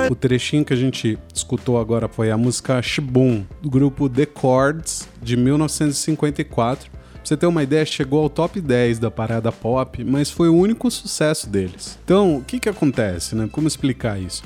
[0.10, 5.08] O trechinho que a gente escutou agora foi a música Shboom, do grupo The Chords,
[5.21, 6.89] de 1954.
[6.89, 10.56] Pra você ter uma ideia, chegou ao top 10 da parada pop, mas foi o
[10.56, 11.98] único sucesso deles.
[12.04, 13.50] Então, o que que acontece, né?
[13.52, 14.43] Como explicar isso?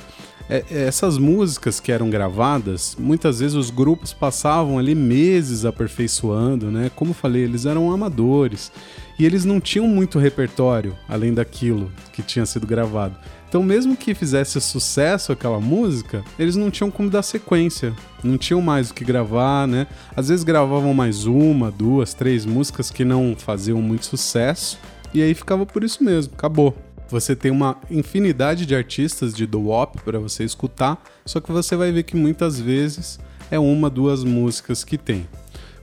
[0.49, 6.71] É, é, essas músicas que eram gravadas, muitas vezes os grupos passavam ali meses aperfeiçoando,
[6.71, 6.89] né?
[6.95, 8.71] Como eu falei, eles eram amadores
[9.19, 13.15] e eles não tinham muito repertório além daquilo que tinha sido gravado.
[13.49, 18.61] Então, mesmo que fizesse sucesso aquela música, eles não tinham como dar sequência, não tinham
[18.61, 19.87] mais o que gravar, né?
[20.15, 24.79] Às vezes gravavam mais uma, duas, três músicas que não faziam muito sucesso,
[25.13, 26.77] e aí ficava por isso mesmo, acabou.
[27.09, 31.91] Você tem uma infinidade de artistas de doo-wop para você escutar, só que você vai
[31.91, 35.27] ver que muitas vezes é uma, duas músicas que tem.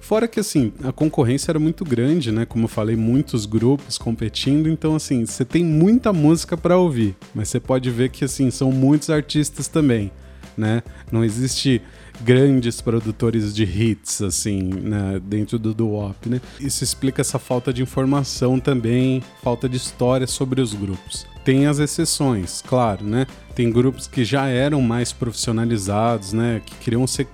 [0.07, 2.47] Fora que assim, a concorrência era muito grande, né?
[2.47, 7.49] Como eu falei, muitos grupos competindo, então assim, você tem muita música para ouvir, mas
[7.49, 10.12] você pode ver que assim, são muitos artistas também,
[10.57, 10.81] né?
[11.11, 11.83] Não existe
[12.21, 16.40] grandes produtores de hits assim, né, dentro do doo-wop, né?
[16.61, 21.27] Isso explica essa falta de informação também, falta de história sobre os grupos.
[21.45, 23.27] Tem as exceções, claro, né?
[23.57, 26.62] Tem grupos que já eram mais profissionalizados, né?
[26.64, 27.27] Que queriam ser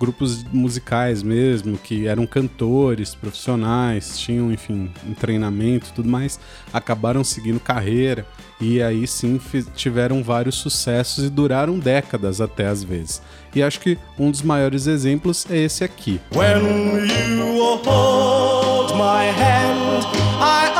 [0.00, 6.40] grupos musicais mesmo, que eram cantores profissionais, tinham, enfim, um treinamento tudo mais,
[6.72, 8.26] acabaram seguindo carreira
[8.58, 9.38] e aí sim
[9.76, 13.20] tiveram vários sucessos e duraram décadas até às vezes.
[13.54, 16.18] E acho que um dos maiores exemplos é esse aqui.
[16.34, 17.06] When
[17.38, 20.06] you hold my hand,
[20.40, 20.70] I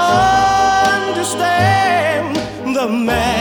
[1.09, 2.35] understand
[2.75, 3.40] the magic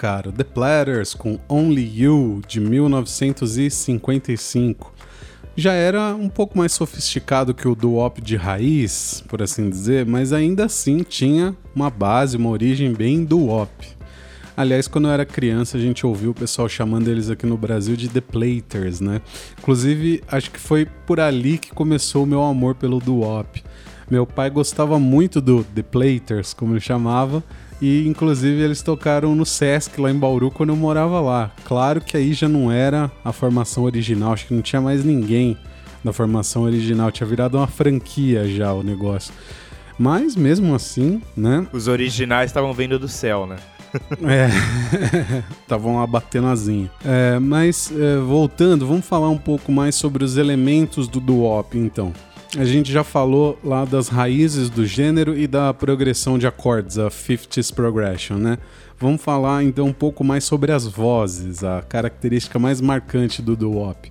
[0.00, 4.94] Caro, The Platters com Only You de 1955.
[5.54, 10.32] Já era um pouco mais sofisticado que o doo-wop de raiz, por assim dizer, mas
[10.32, 13.70] ainda assim tinha uma base, uma origem bem doo-wop.
[14.56, 17.94] Aliás, quando eu era criança, a gente ouviu o pessoal chamando eles aqui no Brasil
[17.94, 19.20] de The Platers, né?
[19.58, 23.62] Inclusive, acho que foi por ali que começou o meu amor pelo doo-wop.
[24.10, 27.44] Meu pai gostava muito do The Platers, como ele chamava,
[27.80, 31.50] e inclusive eles tocaram no Sesc lá em Bauru quando eu morava lá.
[31.64, 35.56] Claro que aí já não era a formação original, acho que não tinha mais ninguém
[36.04, 39.32] da formação original, tinha virado uma franquia já o negócio.
[39.98, 41.66] Mas mesmo assim, né?
[41.72, 43.56] Os originais estavam vindo do céu, né?
[44.22, 44.48] É,
[45.62, 46.90] estavam lá batendo asinha.
[47.04, 52.12] É, mas é, voltando, vamos falar um pouco mais sobre os elementos do doo-wop, então.
[52.58, 57.08] A gente já falou lá das raízes do gênero e da progressão de acordes, a
[57.08, 58.58] 50s progression, né?
[58.98, 64.10] Vamos falar então um pouco mais sobre as vozes, a característica mais marcante do doo-wop.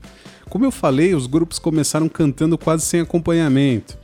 [0.50, 3.98] Como eu falei, os grupos começaram cantando quase sem acompanhamento.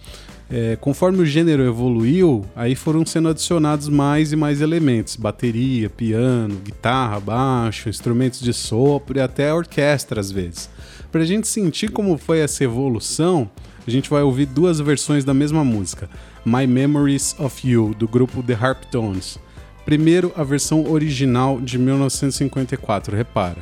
[0.50, 6.56] É, conforme o gênero evoluiu, aí foram sendo adicionados mais e mais elementos: bateria, piano,
[6.58, 10.70] guitarra, baixo, instrumentos de sopro e até orquestra às vezes.
[11.10, 13.50] Para a gente sentir como foi essa evolução,
[13.88, 16.10] a gente vai ouvir duas versões da mesma música,
[16.44, 19.38] My Memories of You, do grupo The Harptones.
[19.86, 23.58] Primeiro, a versão original de 1954, repara.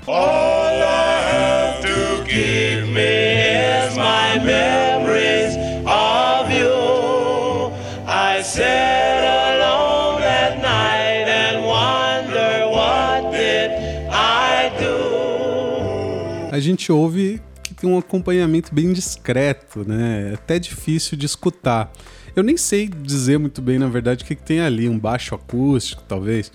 [1.82, 5.56] to give me is my memories
[5.86, 7.74] of you.
[8.08, 13.72] I sat alone at night and wonder what did
[14.10, 16.56] I do.
[16.56, 17.42] a gente ouve
[17.84, 20.30] tem um acompanhamento bem discreto, né?
[20.32, 21.92] É até difícil de escutar.
[22.34, 25.36] Eu nem sei dizer muito bem, na verdade, o que, que tem ali, um baixo
[25.36, 26.50] acústico, talvez.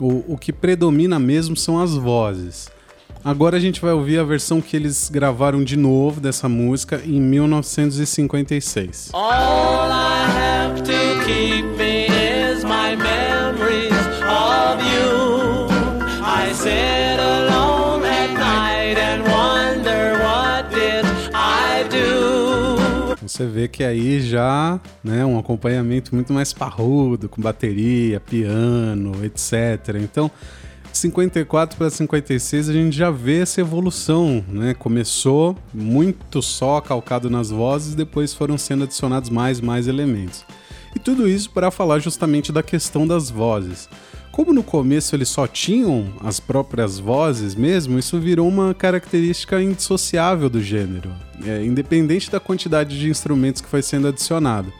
[0.00, 2.70] O, o que predomina mesmo são as vozes.
[3.22, 7.20] Agora a gente vai ouvir a versão que eles gravaram de novo dessa música em
[7.20, 9.10] 1956.
[9.12, 13.92] All I have to keep me is my memories
[14.26, 15.68] of you.
[16.24, 17.01] I sit
[23.32, 29.96] Você vê que aí já, né, um acompanhamento muito mais parrudo, com bateria, piano, etc.
[30.02, 30.30] Então,
[30.92, 34.74] 54 para 56 a gente já vê essa evolução, né?
[34.74, 40.44] Começou muito só calcado nas vozes, depois foram sendo adicionados mais mais elementos.
[40.94, 43.88] E tudo isso para falar justamente da questão das vozes.
[44.32, 50.48] Como no começo eles só tinham as próprias vozes mesmo, isso virou uma característica indissociável
[50.48, 51.12] do gênero,
[51.44, 54.72] é, independente da quantidade de instrumentos que foi sendo adicionado.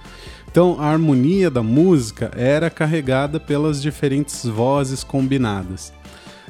[0.51, 5.93] Então a harmonia da música era carregada pelas diferentes vozes combinadas.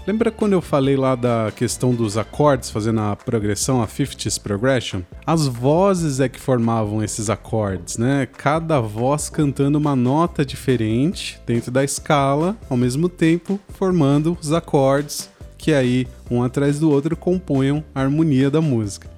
[0.05, 5.03] Lembra quando eu falei lá da questão dos acordes fazendo a progressão, a 50s progression?
[5.25, 8.27] As vozes é que formavam esses acordes, né?
[8.27, 15.31] Cada voz cantando uma nota diferente dentro da escala, ao mesmo tempo formando os acordes
[15.57, 19.09] que aí, um atrás do outro, compunham a harmonia da música.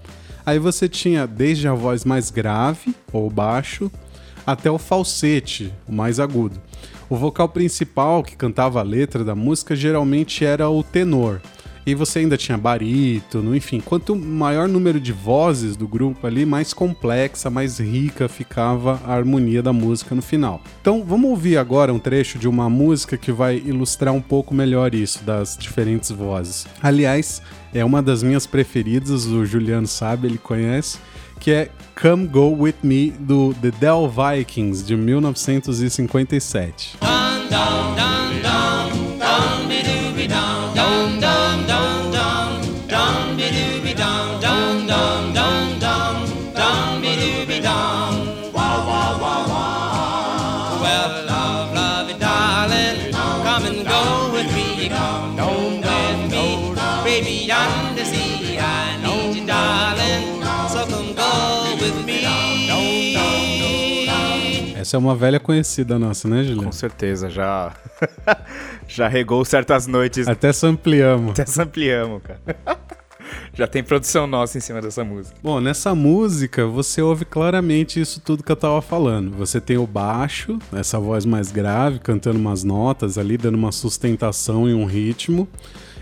[0.45, 3.91] Aí você tinha desde a voz mais grave ou baixo
[4.47, 6.61] até o falsete, o mais agudo.
[7.09, 11.41] O vocal principal que cantava a letra da música geralmente era o tenor.
[11.87, 16.73] E você ainda tinha barítono, enfim, quanto maior número de vozes do grupo ali, mais
[16.73, 20.63] complexa, mais rica ficava a harmonia da música no final.
[20.81, 24.95] Então, vamos ouvir agora um trecho de uma música que vai ilustrar um pouco melhor
[24.95, 26.67] isso das diferentes vozes.
[26.83, 27.43] Aliás,
[27.75, 30.99] é uma das minhas preferidas, o Juliano sabe, ele conhece,
[31.41, 31.71] que é
[32.01, 36.97] Come Go With Me do The Del Vikings de 1957.
[37.01, 38.35] Dum dum dum
[64.85, 66.65] Essa é uma velha conhecida nossa, né, Juliano?
[66.65, 67.73] Com certeza, já.
[68.87, 70.29] já regou certas noites.
[70.29, 71.41] Até ampliamos.
[71.41, 72.39] Até ampliamos, cara.
[73.55, 75.35] já tem produção nossa em cima dessa música.
[75.43, 79.35] Bom, nessa música você ouve claramente isso tudo que eu tava falando.
[79.39, 84.69] Você tem o baixo, essa voz mais grave, cantando umas notas ali, dando uma sustentação
[84.69, 85.49] e um ritmo,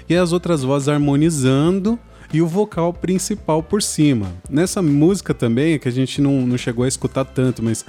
[0.08, 1.96] e as outras vozes harmonizando
[2.32, 4.32] e o vocal principal por cima.
[4.50, 7.84] Nessa música também, que a gente não, não chegou a escutar tanto, mas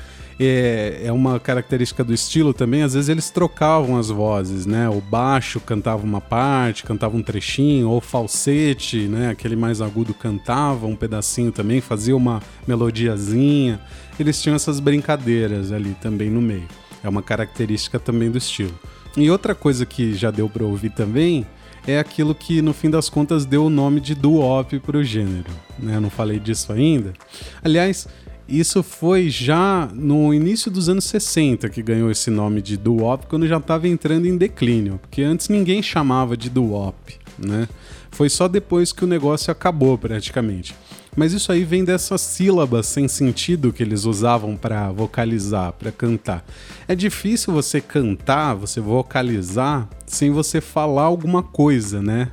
[0.45, 4.89] é, é uma característica do estilo também, às vezes eles trocavam as vozes, né?
[4.89, 9.29] O baixo cantava uma parte, cantava um trechinho, ou falsete, né?
[9.29, 13.79] Aquele mais agudo cantava um pedacinho também, fazia uma melodiazinha.
[14.19, 16.67] Eles tinham essas brincadeiras ali também no meio.
[17.03, 18.73] É uma característica também do estilo.
[19.15, 21.45] E outra coisa que já deu para ouvir também
[21.85, 25.51] é aquilo que no fim das contas deu o nome de doo-wop para o gênero.
[25.77, 25.95] Né?
[25.95, 27.13] Eu não falei disso ainda.
[27.61, 28.07] Aliás,
[28.47, 33.47] isso foi já no início dos anos 60 que ganhou esse nome de doo-wop, quando
[33.47, 37.67] já estava entrando em declínio, porque antes ninguém chamava de doo-wop, né?
[38.11, 40.75] Foi só depois que o negócio acabou praticamente.
[41.15, 46.43] Mas isso aí vem dessas sílabas sem sentido que eles usavam para vocalizar, para cantar.
[46.87, 52.31] É difícil você cantar, você vocalizar sem você falar alguma coisa, né?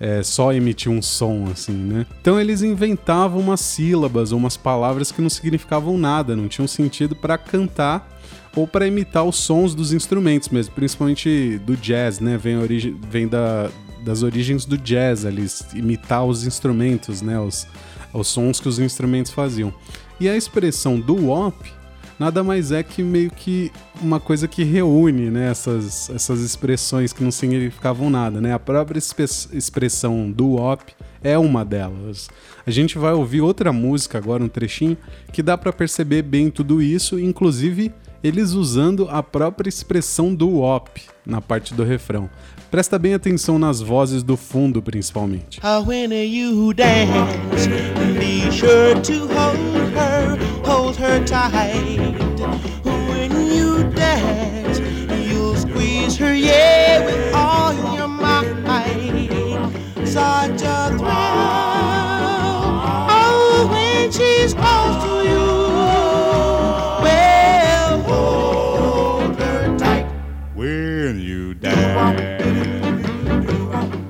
[0.00, 2.06] É, só emitir um som assim, né?
[2.20, 7.16] Então eles inventavam umas sílabas ou umas palavras que não significavam nada, não tinham sentido
[7.16, 8.08] para cantar
[8.54, 12.36] ou para imitar os sons dos instrumentos mesmo, principalmente do jazz, né?
[12.36, 13.70] Vem, a origi vem da,
[14.04, 17.38] das origens do jazz ali, imitar os instrumentos, né?
[17.40, 17.66] Os,
[18.12, 19.74] os sons que os instrumentos faziam.
[20.20, 21.77] E a expressão do wop
[22.18, 23.70] nada mais é que meio que
[24.02, 28.40] uma coisa que reúne né, essas, essas expressões que não significavam nada.
[28.40, 28.52] Né?
[28.52, 30.92] A própria expressão do wop
[31.22, 32.28] é uma delas.
[32.66, 34.96] A gente vai ouvir outra música agora, um trechinho,
[35.32, 37.92] que dá pra perceber bem tudo isso, inclusive
[38.22, 42.28] eles usando a própria expressão do wop na parte do refrão.
[42.70, 45.58] Presta bem atenção nas vozes do fundo, principalmente.
[45.60, 45.82] Uh,
[51.24, 51.98] tight.
[52.84, 54.78] When you dance,
[55.28, 58.58] you'll squeeze her, yeah, with all your might.
[60.04, 61.77] Such a thrill.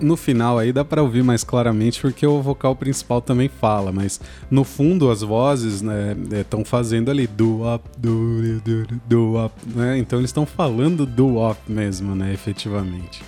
[0.09, 4.19] No final aí dá pra ouvir mais claramente porque o vocal principal também fala, mas
[4.51, 9.99] no fundo as vozes né estão fazendo ali do up, do do do up, né?
[9.99, 13.23] Então eles estão falando do up mesmo, né, efetivamente.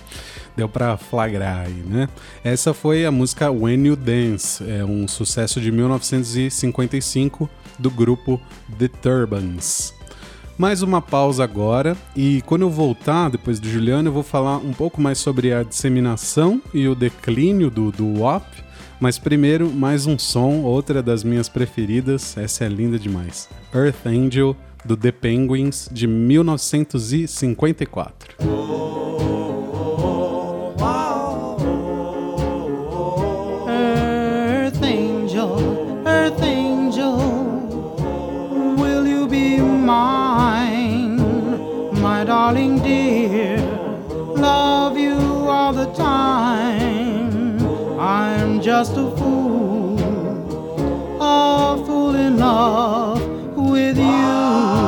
[0.57, 2.09] Deu pra flagrar aí, né?
[2.43, 8.41] Essa foi a música When You Dance, é um sucesso de 1955 do grupo
[8.79, 9.93] The Turbans.
[10.57, 14.71] Mais uma pausa agora e quando eu voltar, depois do Juliano, eu vou falar um
[14.73, 18.45] pouco mais sobre a disseminação e o declínio do, do WAP.
[18.99, 23.49] Mas primeiro, mais um som, outra das minhas preferidas, essa é linda demais.
[23.73, 28.35] Earth Angel, do The Penguins, de 1954.
[33.67, 35.57] Earth angel,
[36.07, 37.17] earth angel,
[38.77, 40.20] will you be mine,
[42.51, 43.57] darling dear?
[44.35, 45.15] Love you
[45.47, 47.57] all the time.
[47.97, 49.97] I'm just a fool,
[51.21, 53.21] a fool in love
[53.55, 54.80] with you.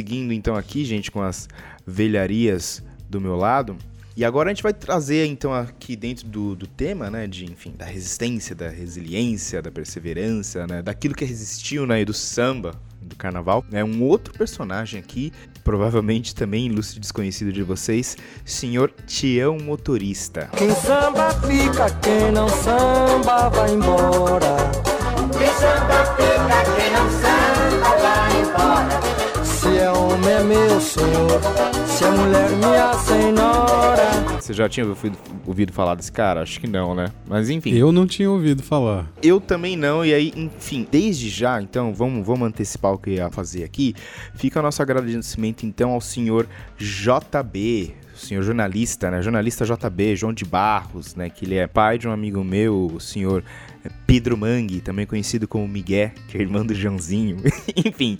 [0.00, 1.46] Seguindo então aqui, gente, com as
[1.86, 3.76] velharias do meu lado.
[4.16, 7.74] E agora a gente vai trazer então aqui dentro do, do tema, né, de, enfim,
[7.76, 13.14] da resistência, da resiliência, da perseverança, né, daquilo que resistiu, né, e do samba, do
[13.14, 13.62] carnaval.
[13.70, 15.32] É um outro personagem aqui,
[15.62, 20.48] provavelmente também ilustre e desconhecido de vocês, senhor Tião Motorista.
[20.56, 24.56] Quem samba fica, quem não samba vai embora.
[25.36, 28.99] Quem samba fica, quem não samba vai embora.
[29.90, 31.40] É homem é meu senhor,
[31.84, 34.40] se é mulher minha senhora.
[34.40, 36.42] Você já tinha ouvido, ouvido falar desse cara?
[36.42, 37.08] Acho que não, né?
[37.26, 37.74] Mas enfim.
[37.74, 39.10] Eu não tinha ouvido falar.
[39.20, 43.14] Eu também não, e aí, enfim, desde já, então, vamos, vamos antecipar o que eu
[43.14, 43.92] ia fazer aqui.
[44.36, 46.46] Fica nosso agradecimento, então, ao senhor
[46.78, 49.20] JB, o senhor jornalista, né?
[49.20, 51.28] Jornalista JB, João de Barros, né?
[51.28, 53.42] Que ele é pai de um amigo meu, o senhor
[54.06, 57.38] Pedro Mangue, também conhecido como Miguel, que é irmão do Joãozinho.
[57.76, 58.18] enfim,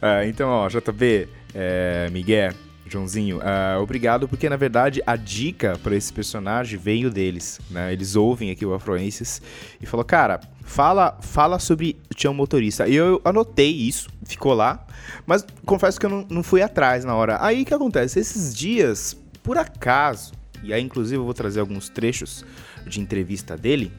[0.00, 2.52] ah, então, ó, JB, é, Miguel,
[2.90, 7.92] Joãozinho, ah, obrigado, porque na verdade a dica pra esse personagem veio deles, né?
[7.92, 9.40] Eles ouvem aqui o Afroenses
[9.80, 12.88] e falou, cara, fala, fala sobre Tião Motorista.
[12.88, 14.84] E eu anotei isso, ficou lá,
[15.24, 17.38] mas confesso que eu não, não fui atrás na hora.
[17.40, 18.18] Aí o que acontece?
[18.18, 20.32] Esses dias, por acaso,
[20.62, 22.44] e aí inclusive eu vou trazer alguns trechos
[22.86, 23.92] de entrevista dele,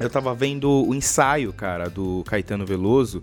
[0.00, 3.22] eu tava vendo o ensaio, cara, do Caetano Veloso.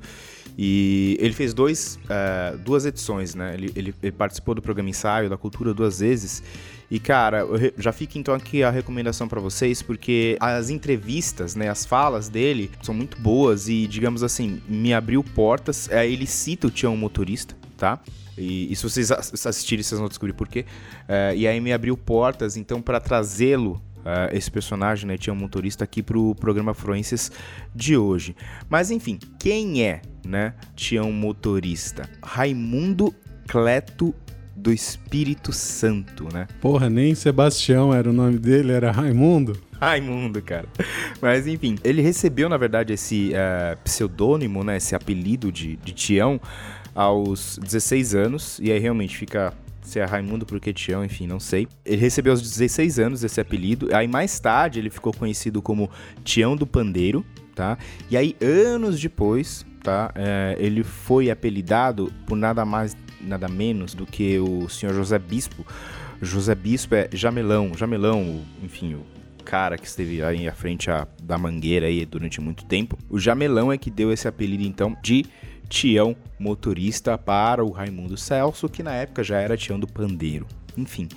[0.58, 3.54] E ele fez dois, eh, duas edições, né?
[3.54, 6.44] Ele, ele- ele participou do programa Ensaio da Cultura duas vezes.
[6.90, 7.46] E, cara,
[7.78, 12.70] já fica então aqui a recomendação pra vocês, porque as entrevistas, né, as falas dele
[12.82, 15.90] são muito boas e, digamos assim, me abriu portas.
[15.90, 17.98] Eh, ele cita o Tião Motorista, tá?
[18.38, 20.66] E, e se vocês ass- assistirem, vocês vão descobrir por quê.
[21.08, 25.38] Eh, e aí me abriu portas, então, pra trazê-lo ah, esse personagem, né, tinha um
[25.38, 27.32] motorista aqui pro programa Afluências
[27.74, 28.36] de hoje.
[28.70, 32.10] Mas enfim, quem é, né, Tião Motorista?
[32.24, 33.14] Raimundo
[33.48, 34.14] Cleto
[34.56, 36.48] do Espírito Santo, né?
[36.60, 39.60] Porra, nem Sebastião era o nome dele, era Raimundo.
[39.80, 40.68] Raimundo, cara.
[41.20, 46.40] Mas enfim, ele recebeu, na verdade, esse eh, pseudônimo, né, esse apelido de, de Tião
[46.94, 51.68] aos 16 anos, e aí realmente fica se é Raimundo porque Tião, enfim, não sei.
[51.86, 55.90] Ele recebeu aos 16 anos esse apelido, aí mais tarde ele ficou conhecido como
[56.24, 57.26] Tião do Pandeiro,
[57.56, 57.78] tá?
[58.10, 64.06] E aí anos depois, tá, eh, ele foi apelidado por nada mais nada menos do
[64.06, 65.66] que o senhor José Bispo.
[66.22, 69.04] José Bispo é Jamelão, Jamelão, enfim, o
[69.44, 72.98] cara que esteve aí à frente a- da Mangueira aí durante muito tempo.
[73.10, 75.26] O Jamelão é que deu esse apelido então de
[75.72, 80.46] Tião Motorista para o Raimundo Celso, que na época já era Tião do Pandeiro.
[80.78, 81.08] Enfim.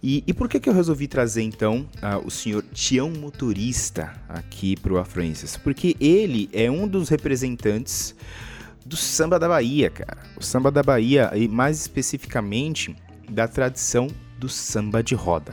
[0.00, 4.76] E, e por que, que eu resolvi trazer então ah, o senhor Tião Motorista aqui
[4.76, 5.56] pro A Francis?
[5.56, 8.14] Porque ele é um dos representantes
[8.86, 10.18] do samba da Bahia, cara.
[10.36, 12.94] O samba da Bahia, e mais especificamente
[13.28, 14.06] da tradição
[14.38, 15.50] do samba de roda.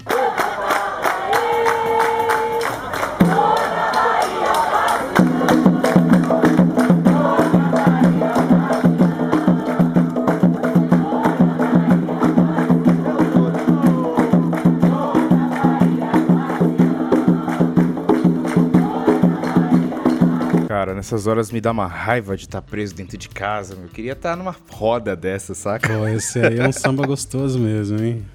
[20.97, 23.75] Nessas horas me dá uma raiva de estar preso dentro de casa.
[23.75, 23.85] meu.
[23.85, 25.87] Eu queria estar numa roda dessa, saca?
[25.87, 28.25] Pô, esse aí é um samba gostoso mesmo, hein?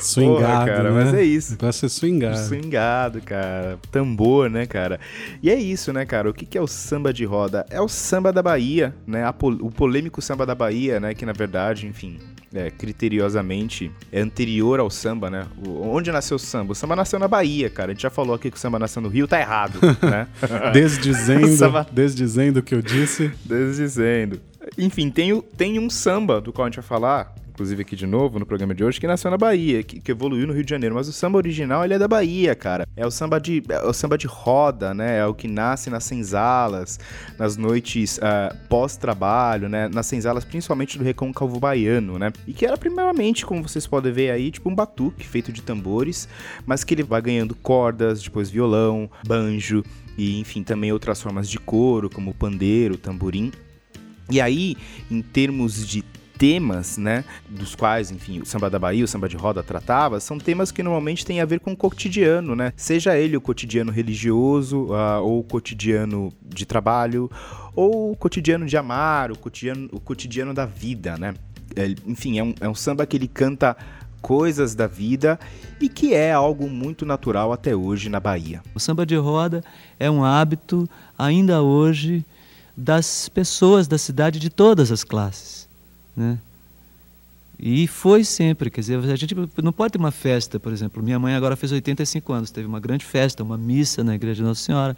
[0.00, 0.90] Swingado, cara, né?
[0.90, 1.50] mas é isso.
[1.50, 2.38] O negócio é swingado.
[2.38, 3.78] Swingado, cara.
[3.90, 4.98] Tambor, né, cara?
[5.42, 6.30] E é isso, né, cara?
[6.30, 7.66] O que, que é o samba de roda?
[7.68, 9.28] É o samba da Bahia, né?
[9.60, 11.14] O polêmico samba da Bahia, né?
[11.14, 12.18] Que na verdade, enfim,
[12.56, 15.46] é, criteriosamente é anterior ao samba, né?
[15.66, 16.72] O- onde nasceu o samba?
[16.72, 17.90] O samba nasceu na Bahia, cara.
[17.90, 20.26] A gente já falou aqui que o samba nasceu no Rio, tá errado, né?
[20.72, 23.30] Desdizendo, Samba- desdizendo o que eu disse.
[23.44, 24.40] Desdizendo.
[24.76, 28.38] Enfim, tem, tem um samba do qual a gente vai falar, inclusive aqui de novo
[28.38, 30.94] no programa de hoje, que nasceu na Bahia, que, que evoluiu no Rio de Janeiro.
[30.94, 32.86] Mas o samba original, ele é da Bahia, cara.
[32.94, 35.18] É o samba de, é o samba de roda, né?
[35.18, 37.00] É o que nasce nas senzalas,
[37.38, 39.88] nas noites ah, pós-trabalho, né?
[39.88, 42.30] Nas senzalas, principalmente do recôncavo baiano, né?
[42.46, 46.28] E que era primeiramente, como vocês podem ver aí, tipo um batuque feito de tambores,
[46.66, 49.82] mas que ele vai ganhando cordas, depois violão, banjo
[50.18, 53.50] e, enfim, também outras formas de couro, como pandeiro, tamborim.
[54.30, 54.76] E aí,
[55.10, 56.04] em termos de
[56.38, 60.38] temas, né, dos quais, enfim, o samba da Bahia, o samba de roda tratava, são
[60.38, 62.72] temas que normalmente têm a ver com o cotidiano, né?
[62.76, 67.30] Seja ele o cotidiano religioso, ah, ou o cotidiano de trabalho,
[67.74, 71.34] ou o cotidiano de amar, o cotidiano, o cotidiano da vida, né?
[71.74, 73.76] É, enfim, é um, é um samba que ele canta
[74.22, 75.38] coisas da vida
[75.80, 78.62] e que é algo muito natural até hoje na Bahia.
[78.74, 79.62] O samba de roda
[80.00, 82.24] é um hábito, ainda hoje,
[82.76, 85.65] das pessoas da cidade de todas as classes.
[86.16, 86.38] Né?
[87.58, 91.02] E foi sempre, quer dizer, a gente não pode ter uma festa, por exemplo.
[91.02, 94.42] Minha mãe agora fez 85 anos, teve uma grande festa, uma missa na igreja de
[94.42, 94.96] Nossa Senhora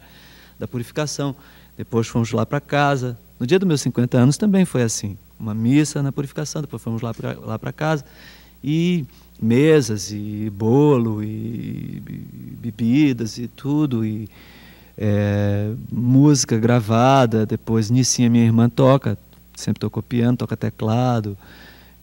[0.59, 1.35] da Purificação.
[1.77, 3.17] Depois fomos lá para casa.
[3.39, 6.61] No dia dos meus 50 anos também foi assim, uma missa na Purificação.
[6.61, 8.03] Depois fomos lá para lá para casa
[8.61, 9.05] e
[9.41, 12.03] mesas e bolo e,
[12.61, 14.29] bebidas e tudo e
[14.97, 17.45] é, música gravada.
[17.45, 19.17] Depois Nissinha, minha irmã, toca,
[19.59, 21.37] sempre tocou piano, toca teclado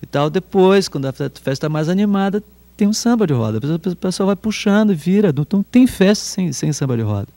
[0.03, 0.29] e tal.
[0.31, 2.43] Depois, quando a fe- festa está mais animada,
[2.77, 3.59] tem um samba de roda.
[3.93, 5.33] O pessoal vai puxando e vira.
[5.53, 7.29] Não tem festa sem, sem samba de roda.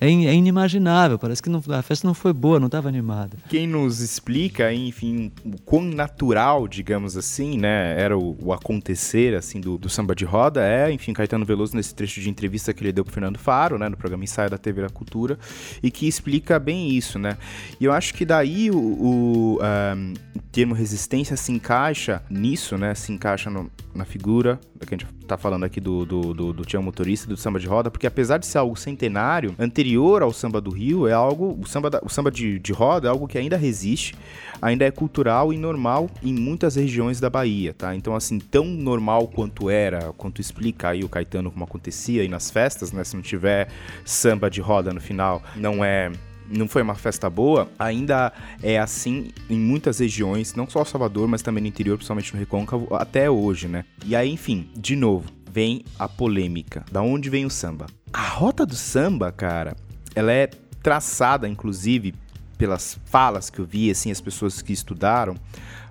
[0.00, 1.18] É, in- é inimaginável.
[1.18, 3.36] Parece que não- a festa não foi boa, não estava animada.
[3.48, 9.60] Quem nos explica, enfim, o quão natural, digamos assim, né, era o, o acontecer, assim,
[9.60, 12.92] do, do samba de roda é, enfim, Caetano Veloso nesse trecho de entrevista que ele
[12.92, 15.38] deu pro Fernando Faro, né, no programa Ensaio da TV da Cultura,
[15.82, 17.36] e que explica bem isso, né.
[17.80, 20.14] E eu acho que daí o, o ahm,
[20.52, 25.36] termo resistência se encaixa nisso, né, se encaixa no- na figura, que a gente tá
[25.36, 28.46] falando aqui do, do, do, do Tião Motorista, do samba de roda, porque apesar de
[28.46, 32.30] ser algo centenário, anterior ao samba do Rio, é algo, o samba, da- o samba
[32.30, 34.14] de, de roda é algo que ainda resiste,
[34.60, 37.94] ainda é cultural e normal em muitas regiões da Bahia, tá?
[37.94, 42.50] Então, assim, tão normal quanto era, quanto explica aí o Caetano como acontecia aí nas
[42.50, 43.04] festas, né?
[43.04, 43.68] Se não tiver
[44.04, 46.10] samba de roda no final, não é
[46.48, 48.32] não foi uma festa boa, ainda
[48.62, 52.94] é assim em muitas regiões, não só Salvador, mas também no interior, principalmente no Recôncavo,
[52.94, 53.84] até hoje, né?
[54.04, 56.84] E aí, enfim, de novo, vem a polêmica.
[56.90, 57.86] Da onde vem o samba?
[58.12, 59.76] A rota do samba, cara,
[60.14, 60.46] ela é
[60.82, 62.14] traçada, inclusive,
[62.56, 65.34] pelas falas que eu vi, assim, as pessoas que estudaram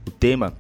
[0.08, 0.54] o tema.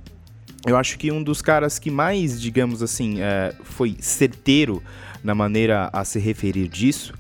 [0.66, 4.84] Eu acho que um dos caras que mais, digamos assim, é, foi certeiro
[5.24, 7.14] na maneira a se referir disso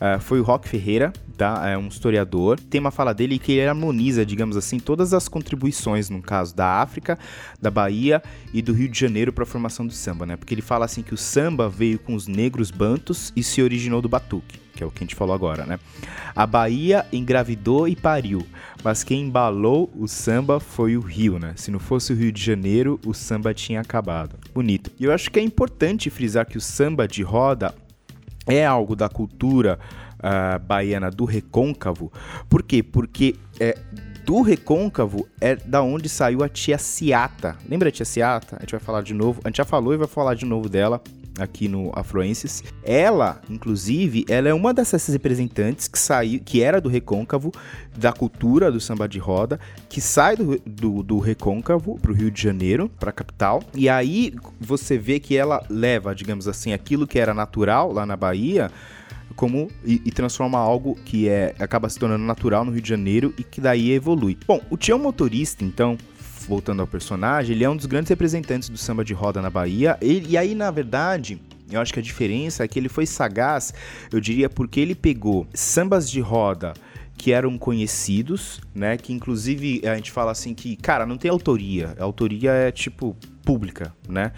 [0.00, 1.68] é, foi o Rock Ferreira, tá?
[1.68, 2.58] É um historiador.
[2.58, 6.80] Tem uma fala dele que ele harmoniza, digamos assim, todas as contribuições, no caso da
[6.80, 7.18] África,
[7.60, 8.22] da Bahia
[8.52, 10.36] e do Rio de Janeiro para a formação do samba, né?
[10.36, 14.02] Porque ele fala assim que o samba veio com os negros bantos e se originou
[14.02, 15.78] do batuque, que é o que a gente falou agora, né?
[16.34, 18.44] A Bahia engravidou e pariu,
[18.82, 21.54] mas quem embalou o samba foi o Rio, né?
[21.56, 24.36] Se não fosse o Rio de Janeiro, o samba tinha acabado.
[24.52, 24.90] Bonito.
[24.98, 27.74] E eu acho que é importante frisar que o samba de roda
[28.46, 29.78] é algo da cultura
[30.18, 32.12] ah, baiana do recôncavo.
[32.48, 32.82] Por quê?
[32.82, 33.78] Porque é,
[34.24, 37.56] do Recôncavo é da onde saiu a tia Ciata.
[37.68, 38.56] Lembra a tia Ciata?
[38.56, 39.40] A gente vai falar de novo.
[39.44, 41.02] A gente já falou e vai falar de novo dela
[41.38, 42.62] aqui no Afluências.
[42.82, 47.52] Ela, inclusive, ela é uma dessas representantes que saiu, que era do Recôncavo,
[47.96, 49.58] da cultura do samba de roda,
[49.88, 53.62] que sai do, do, do Recôncavo pro Rio de Janeiro, pra capital.
[53.74, 58.16] E aí você vê que ela leva, digamos assim, aquilo que era natural lá na
[58.16, 58.70] Bahia,
[59.36, 63.34] como e, e transforma algo que é acaba se tornando natural no Rio de Janeiro
[63.36, 64.38] e que daí evolui.
[64.46, 65.98] Bom, o Tião Motorista, então,
[66.46, 69.96] voltando ao personagem, ele é um dos grandes representantes do samba de roda na Bahia.
[70.00, 71.40] Ele- e aí, na verdade,
[71.70, 73.72] eu acho que a diferença é que ele foi sagaz,
[74.12, 76.74] eu diria, porque ele pegou sambas de roda
[77.16, 78.96] que eram conhecidos, né?
[78.96, 81.94] Que inclusive a gente fala assim que, cara, não tem autoria.
[81.98, 84.32] A autoria é tipo pública, né?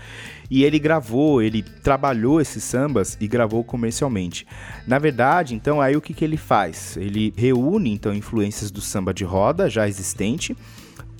[0.50, 4.46] E ele gravou, ele trabalhou esses sambas e gravou comercialmente.
[4.86, 6.96] Na verdade, então, aí o que, que ele faz?
[6.96, 10.56] Ele reúne, então, influências do samba de roda já existente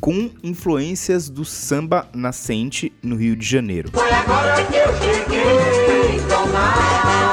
[0.00, 3.90] com influências do samba nascente no Rio de Janeiro.
[3.92, 7.32] Foi agora que eu cheguei, Dona.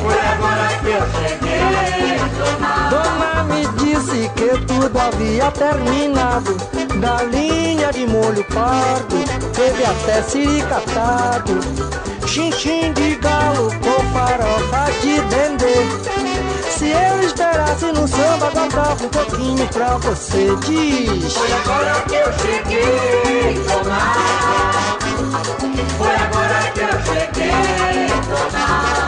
[0.00, 2.90] Foi agora que eu cheguei, Dona.
[2.90, 6.56] Dona me disse que tudo havia terminado.
[7.00, 9.16] Da linha de molho pardo,
[9.52, 11.60] teve até siricatado.
[12.26, 16.61] Chinchim de galo com farofa de dendê.
[16.76, 20.56] Se eu esperasse no samba, guardava um pouquinho pra você.
[20.66, 21.34] Diz.
[21.34, 24.00] Foi agora que eu cheguei, Dona.
[25.98, 29.01] Foi agora que eu cheguei, Dona.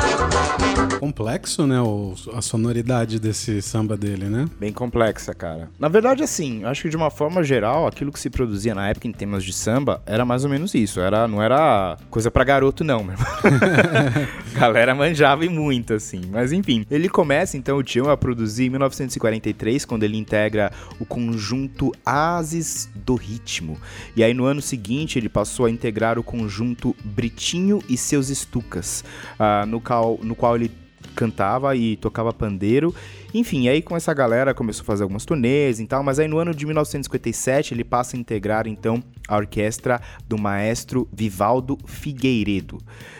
[1.04, 1.78] Complexo, né?
[1.82, 4.46] o- a sonoridade desse samba dele, né?
[4.58, 5.68] Bem complexa, cara.
[5.78, 9.06] Na verdade, assim, acho que de uma forma geral, aquilo que se produzia na época
[9.06, 11.00] em temas de samba era mais ou menos isso.
[11.00, 13.16] Era, não era coisa pra garoto, não, meu.
[14.58, 16.22] Galera manjava e muito, assim.
[16.30, 21.04] Mas enfim, ele começa então o Tião a produzir em 1943, quando ele integra o
[21.04, 23.76] conjunto Ases do Ritmo.
[24.16, 29.04] E aí no ano seguinte ele passou a integrar o conjunto Britinho e seus Estucas,
[29.38, 30.70] ah, no, qual, no qual ele
[31.14, 32.94] cantava e tocava pandeiro.
[33.32, 36.38] Enfim, aí com essa galera começou a fazer algumas turnês e tal, mas aí no
[36.38, 42.78] ano de 1957 ele passa a integrar então a orquestra do maestro Vivaldo Figueiredo.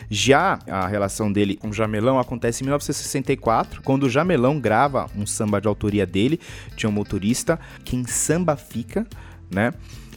[0.08, 5.60] Já a relação dele com Jamelão acontece em 1964, quando o Jamelão grava um samba
[5.60, 6.38] de autoria dele,
[6.76, 9.06] tinha um motorista, Quem Samba Fica,
[9.50, 9.72] né?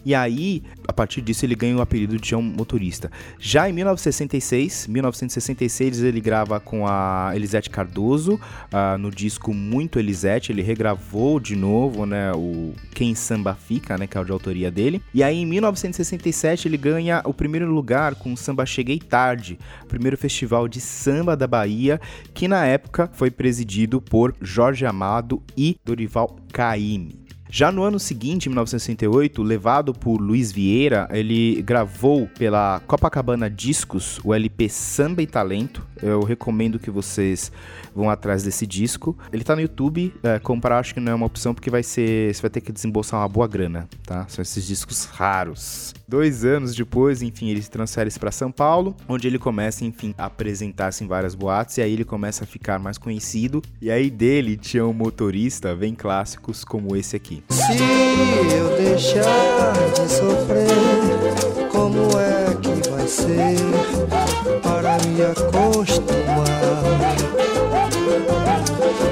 [0.07, 3.11] E aí, a partir disso, ele ganha o apelido de Tião Motorista.
[3.37, 8.39] Já em 1966, 1966 ele grava com a Elisete Cardoso,
[8.71, 14.07] ah, no disco Muito Elisete, ele regravou de novo, né, o Quem Samba Fica, né,
[14.07, 15.01] que é o de autoria dele.
[15.13, 20.17] E aí, em 1967, ele ganha o primeiro lugar com o Samba Cheguei Tarde, primeiro
[20.17, 21.99] festival de samba da Bahia,
[22.33, 27.26] que na época foi presidido por Jorge Amado e Dorival Caymmi.
[27.49, 34.19] Já no ano seguinte, em 1968, levado por Luiz Vieira, ele gravou pela Copacabana Discos
[34.23, 35.85] o LP Samba e Talento.
[36.01, 37.51] Eu recomendo que vocês
[37.95, 39.17] vão atrás desse disco.
[39.31, 42.33] Ele tá no YouTube, é, comprar acho que não é uma opção porque vai ser,
[42.33, 44.27] você vai ter que desembolsar uma boa grana, tá?
[44.27, 45.93] São esses discos raros.
[46.09, 50.27] Dois anos depois, enfim, ele se transfere para São Paulo, onde ele começa, enfim, a
[50.27, 53.61] apresentar-se em várias boates e aí ele começa a ficar mais conhecido.
[53.81, 57.43] E aí dele tinha um motorista, vem clássicos como esse aqui.
[57.49, 57.77] Se
[58.55, 60.69] eu deixar de sofrer,
[61.69, 63.57] como é que vai ser
[64.63, 66.47] para me acostumar?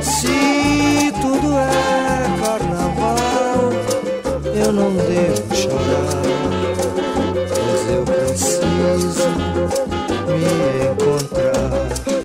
[0.02, 3.70] Se tudo é carnaval,
[4.56, 5.45] eu não devo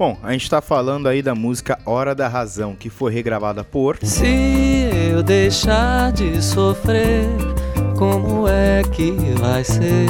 [0.00, 3.98] Bom, a gente tá falando aí da música Hora da Razão, que foi regravada por
[4.02, 7.26] Se eu deixar de sofrer,
[7.98, 10.08] como é que vai ser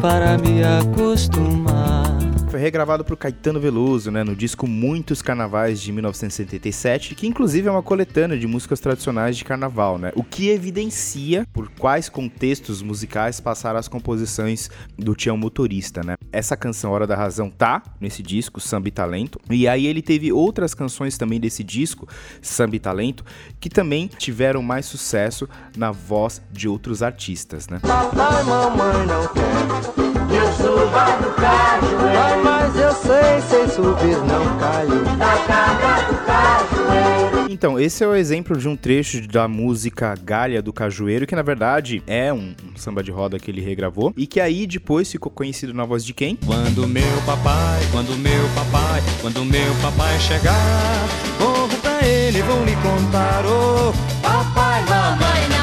[0.00, 2.23] para me acostumar?
[2.54, 7.70] Foi regravado por Caetano Veloso, né, no disco Muitos Carnavais de 1977, que inclusive é
[7.72, 10.12] uma coletânea de músicas tradicionais de carnaval, né?
[10.14, 16.14] O que evidencia por quais contextos musicais passaram as composições do Tião Motorista, né?
[16.30, 19.40] Essa canção Hora da Razão tá nesse disco, Samba e Talento.
[19.50, 22.08] E aí ele teve outras canções também desse disco,
[22.40, 23.24] Samba e Talento,
[23.58, 27.80] que também tiveram mais sucesso na voz de outros artistas, né?
[27.80, 30.04] Papai, mamãe não quer.
[30.34, 35.02] Eu suba do cajueiro, mas eu sei, sem subir não caio.
[35.16, 37.50] da casa do cajueiro.
[37.50, 41.42] Então, esse é o exemplo de um trecho da música Galha do Cajueiro, que na
[41.42, 45.32] verdade é um, um samba de roda que ele regravou, e que aí depois ficou
[45.32, 46.36] conhecido na voz de quem?
[46.44, 52.76] Quando meu papai, quando meu papai, quando meu papai chegar, corro pra ele, vou lhe
[52.76, 55.54] contar, oh, Papai, mamãe,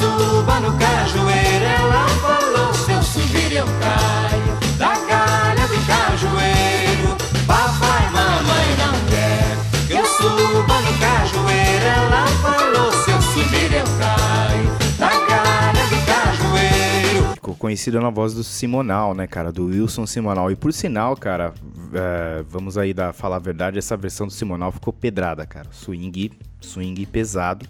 [0.00, 1.89] suba no cajueiro.
[17.60, 19.52] Conhecido na voz do Simonal, né, cara?
[19.52, 20.50] Do Wilson Simonal.
[20.50, 21.52] E por sinal, cara,
[21.92, 25.68] é, vamos aí dar, falar a verdade, essa versão do Simonal ficou pedrada, cara.
[25.70, 27.66] Swing, swing pesado.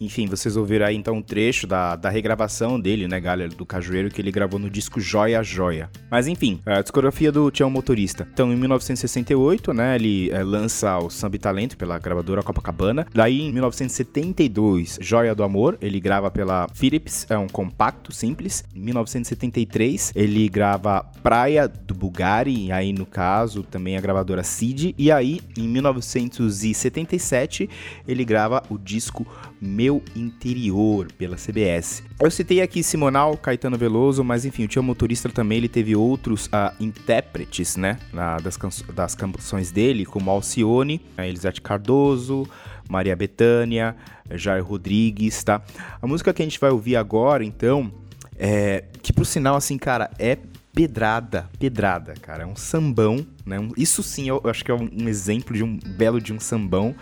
[0.00, 4.10] Enfim, vocês ouviram aí então um trecho da, da regravação dele, né, galera, do Cajueiro,
[4.10, 5.88] que ele gravou no disco Joia Joia.
[6.10, 8.26] Mas enfim, a discografia do Tião Motorista.
[8.32, 13.06] Então, em 1968, né, ele é, lança o Samba e Talento pela gravadora Copacabana.
[13.12, 18.64] Daí, em 1972, Joia do Amor, ele grava pela Philips, é um compacto simples.
[18.74, 24.94] Em 1973, ele grava Praia do Bugari, e aí no caso também a gravadora Cid.
[24.98, 27.70] E aí, em 1977,
[28.06, 29.26] ele grava o disco
[29.60, 32.02] Meu Interior pela CBS.
[32.18, 36.48] Eu citei aqui Simonal, Caetano Veloso, mas enfim, o Tio Motorista também ele teve outros
[36.50, 42.48] ah, intérpretes, né, na- das, canço- das canções dele, como Alcione, a Elisete Cardoso,
[42.88, 43.94] Maria Bethânia,
[44.30, 45.60] Jair Rodrigues, tá?
[46.00, 47.92] A música que a gente vai ouvir agora, então,
[48.38, 50.38] é que por sinal, assim, cara, é
[50.74, 52.44] pedrada, pedrada, cara.
[52.44, 53.60] É um sambão, né?
[53.60, 56.32] Um- isso sim, eu, eu acho que é um, um exemplo de um belo de
[56.32, 56.94] um sambão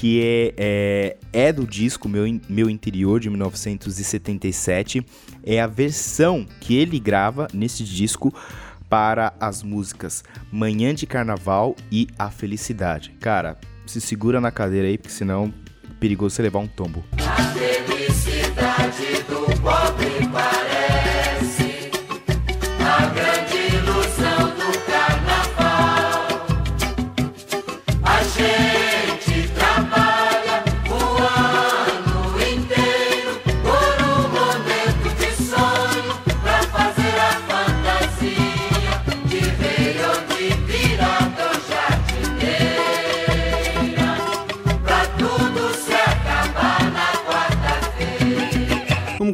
[0.00, 5.04] que é, é, é do disco Meu, Meu Interior de 1977.
[5.44, 8.34] É a versão que ele grava nesse disco
[8.88, 13.14] para as músicas Manhã de Carnaval e A Felicidade.
[13.20, 15.52] Cara, se segura na cadeira aí, porque senão
[15.84, 17.04] é perigoso você levar um tombo.
[17.18, 21.29] A felicidade do pobre parece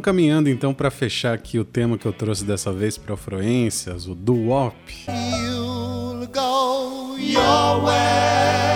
[0.07, 4.15] caminhando então para fechar aqui o tema que eu trouxe dessa vez para Afluências, o
[4.15, 4.73] doo-wop.
[5.05, 8.66] You'll go your way,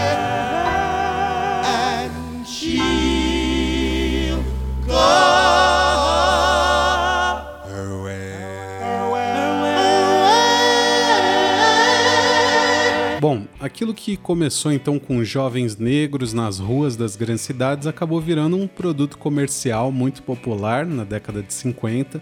[13.62, 18.68] aquilo que começou então com jovens negros nas ruas das grandes cidades acabou virando um
[18.68, 22.22] produto comercial muito popular na década de 50.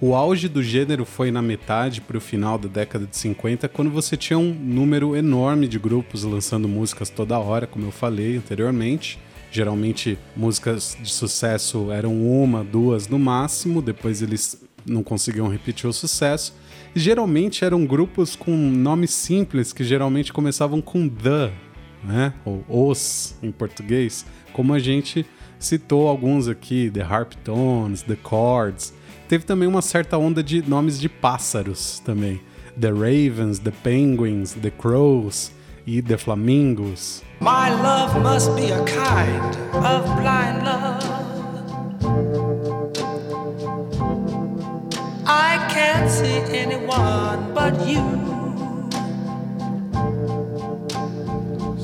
[0.00, 3.90] O auge do gênero foi na metade para o final da década de 50, quando
[3.90, 9.18] você tinha um número enorme de grupos lançando músicas toda hora, como eu falei anteriormente.
[9.50, 15.92] Geralmente músicas de sucesso eram uma, duas no máximo, depois eles não conseguiam repetir o
[15.92, 16.52] sucesso.
[16.94, 21.52] Geralmente eram grupos com nomes simples que geralmente começavam com the,
[22.02, 22.32] né?
[22.44, 25.26] Ou os em português, como a gente
[25.58, 28.94] citou alguns aqui, The Harptones, The Chords.
[29.28, 32.40] Teve também uma certa onda de nomes de pássaros também.
[32.80, 35.52] The Ravens, The Penguins, The Crows
[35.86, 37.22] e The Flamingos.
[37.40, 41.23] My love must be a kind of blind love.
[46.04, 48.02] Can't see anyone but you.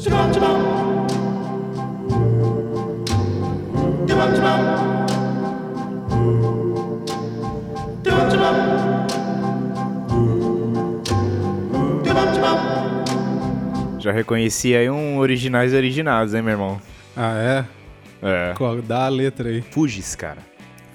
[0.01, 0.59] Shabam, shabam.
[4.09, 4.61] Shabam, shabam.
[8.05, 8.57] Shabam, shabam.
[12.05, 12.59] Shabam, shabam.
[14.01, 16.81] Já reconheci aí um originais originados, hein, meu irmão?
[17.17, 17.65] Ah, é?
[18.23, 18.55] É.
[18.57, 19.63] Qual- Dá a letra aí.
[19.63, 20.50] Fugis, cara.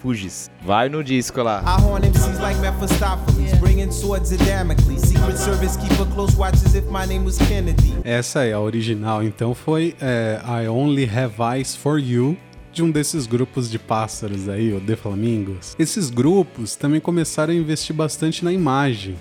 [0.05, 0.51] Fugis.
[0.63, 1.63] Vai no disco lá.
[1.65, 5.01] I horn MCs like Mephistopheles, bringing swords Damocles.
[5.01, 7.91] Secret Service keep a close watch as if my name was Kennedy.
[8.03, 12.37] Essa é a original, então foi é, I Only Have Eyes For You,
[12.71, 15.75] de um desses grupos de pássaros aí, o The Flamingos.
[15.79, 19.15] Esses grupos também começaram a investir bastante na imagem.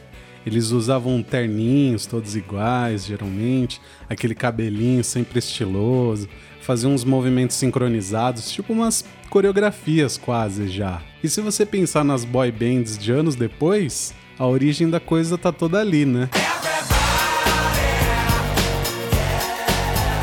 [0.45, 6.29] Eles usavam terninhos todos iguais, geralmente, aquele cabelinho sempre estiloso,
[6.61, 9.03] faziam uns movimentos sincronizados, tipo umas
[9.35, 11.03] coreografias quase já.
[11.21, 15.51] E se você pensar nas boy bands de anos depois, a origem da coisa tá
[15.51, 16.31] toda ali, né?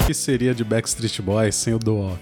[0.01, 2.21] O que seria de Backstreet Boys sem o Do-Wop?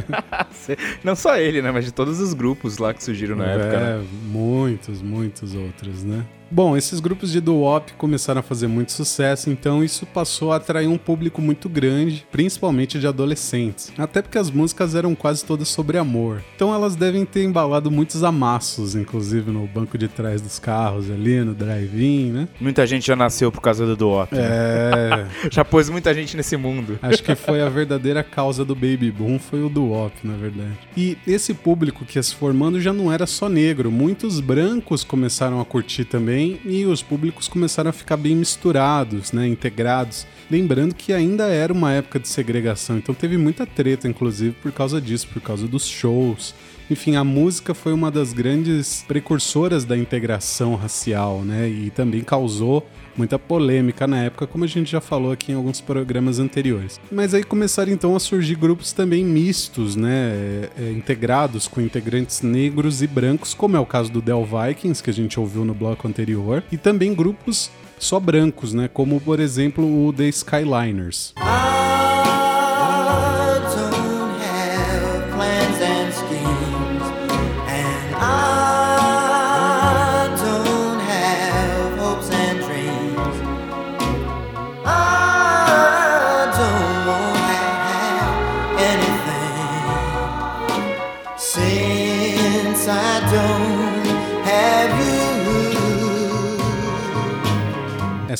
[1.04, 1.70] Não só ele, né?
[1.70, 4.06] Mas de todos os grupos lá que surgiram na é, época, né?
[4.24, 6.24] muitos, muitos outros, né?
[6.50, 10.88] Bom, esses grupos de doo-wop começaram a fazer muito sucesso, então isso passou a atrair
[10.88, 13.92] um público muito grande, principalmente de adolescentes.
[13.96, 16.42] Até porque as músicas eram quase todas sobre amor.
[16.56, 21.40] Então elas devem ter embalado muitos amassos, inclusive no banco de trás dos carros ali,
[21.44, 22.48] no drive-in, né?
[22.60, 24.30] Muita gente já nasceu por causa do Duop.
[24.32, 25.26] É.
[25.52, 26.98] já pôs muita gente nesse mundo.
[27.00, 30.76] Acho que foi a verdadeira causa do baby boom, foi o doo-wop, na verdade.
[30.96, 35.60] E esse público que ia se formando já não era só negro, muitos brancos começaram
[35.60, 40.26] a curtir também e os públicos começaram a ficar bem misturados, né, integrados.
[40.50, 45.00] Lembrando que ainda era uma época de segregação, então teve muita treta, inclusive, por causa
[45.00, 46.54] disso, por causa dos shows.
[46.90, 51.68] Enfim, a música foi uma das grandes precursoras da integração racial, né?
[51.68, 52.84] E também causou
[53.20, 56.98] muita polêmica na época, como a gente já falou aqui em alguns programas anteriores.
[57.12, 60.10] Mas aí começaram então a surgir grupos também mistos, né?
[60.10, 65.02] É, é, integrados com integrantes negros e brancos, como é o caso do Del Vikings,
[65.02, 68.88] que a gente ouviu no bloco anterior, e também grupos só brancos, né?
[68.88, 71.34] Como por exemplo o The Skyliners.
[71.36, 71.89] I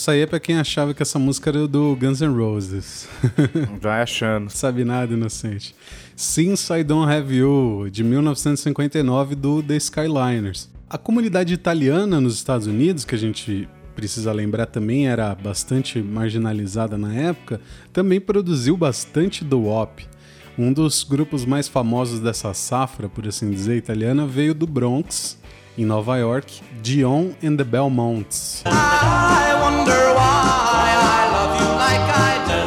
[0.01, 3.07] Essa aí é pra quem achava que essa música era do Guns N' Roses.
[3.82, 4.48] Vai achando.
[4.48, 5.74] Sabe nada, inocente.
[6.16, 10.70] Since I Don't Have You, de 1959, do The Skyliners.
[10.88, 16.96] A comunidade italiana nos Estados Unidos, que a gente precisa lembrar também era bastante marginalizada
[16.96, 17.61] na época,
[17.92, 20.09] também produziu bastante doo-wop.
[20.57, 25.38] Um dos grupos mais famosos dessa safra, por assim dizer, italiana, veio do Bronx,
[25.81, 26.47] em Nova York,
[26.83, 28.62] Dion and the Belmonts.
[28.66, 32.61] I wonder why I love you like I do.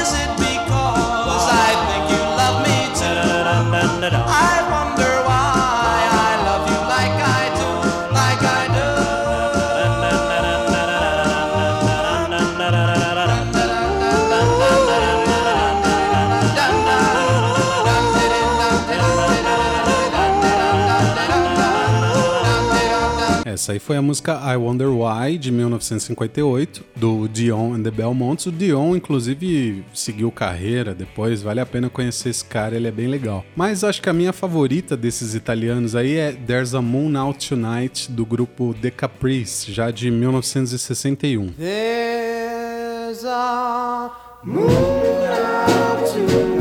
[0.00, 0.31] Is it
[23.62, 28.46] Essa aí foi a música I Wonder Why, de 1958, do Dion and the Belmonts.
[28.46, 33.06] O Dion, inclusive, seguiu carreira depois, vale a pena conhecer esse cara, ele é bem
[33.06, 33.44] legal.
[33.54, 38.10] Mas acho que a minha favorita desses italianos aí é There's a Moon Out Tonight,
[38.10, 41.52] do grupo The Caprice, já de 1961.
[41.52, 44.10] There's a
[44.42, 46.51] moon out tonight.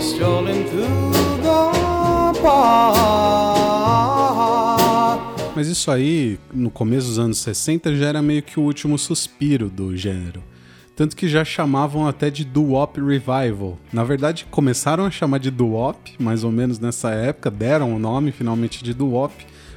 [0.00, 3.20] Strolling through the park.
[5.54, 9.68] Mas isso aí, no começo dos anos 60, já era meio que o último suspiro
[9.68, 10.42] do gênero.
[10.96, 13.78] Tanto que já chamavam até de doo-wop revival.
[13.92, 18.32] Na verdade, começaram a chamar de doo-wop, mais ou menos nessa época, deram o nome
[18.32, 19.34] finalmente de doo-wop,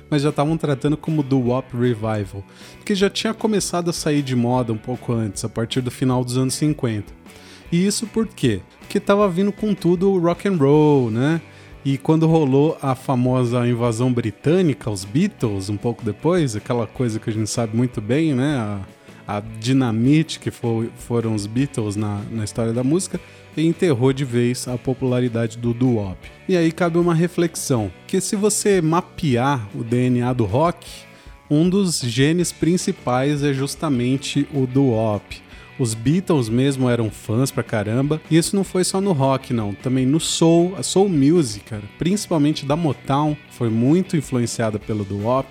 [0.10, 2.44] mas já estavam tratando como doo-wop revival,
[2.78, 6.24] porque já tinha começado a sair de moda um pouco antes, a partir do final
[6.24, 7.24] dos anos 50.
[7.74, 8.62] E isso por quê?
[8.82, 11.42] Porque tava vindo com tudo o rock and roll, né?
[11.84, 17.32] E quando rolou a famosa invasão britânica, os Beatles, um pouco depois, aquela coisa que
[17.32, 18.58] a gente sabe muito bem, né?
[19.28, 23.20] A, a dinamite que foram os Beatles na, na história da música,
[23.58, 26.20] e enterrou de vez a popularidade do doo-wop.
[26.48, 30.88] E aí cabe uma reflexão, que se você mapear o DNA do rock,
[31.50, 35.42] um dos genes principais é justamente o doo-wop.
[35.80, 39.74] Os Beatles mesmo eram fãs pra caramba, e isso não foi só no rock, não.
[39.74, 45.48] Também no soul, a soul music, cara, principalmente da Motown, foi muito influenciada pelo doo-wop.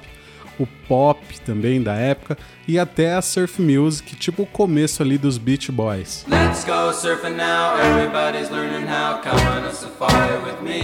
[0.58, 2.36] O pop também da época,
[2.68, 6.24] e até a surf music, tipo o começo ali dos Beach Boys.
[6.28, 7.76] Let's go surfing now.
[7.78, 9.20] Everybody's learning how.
[9.22, 10.82] Come on a safari with me.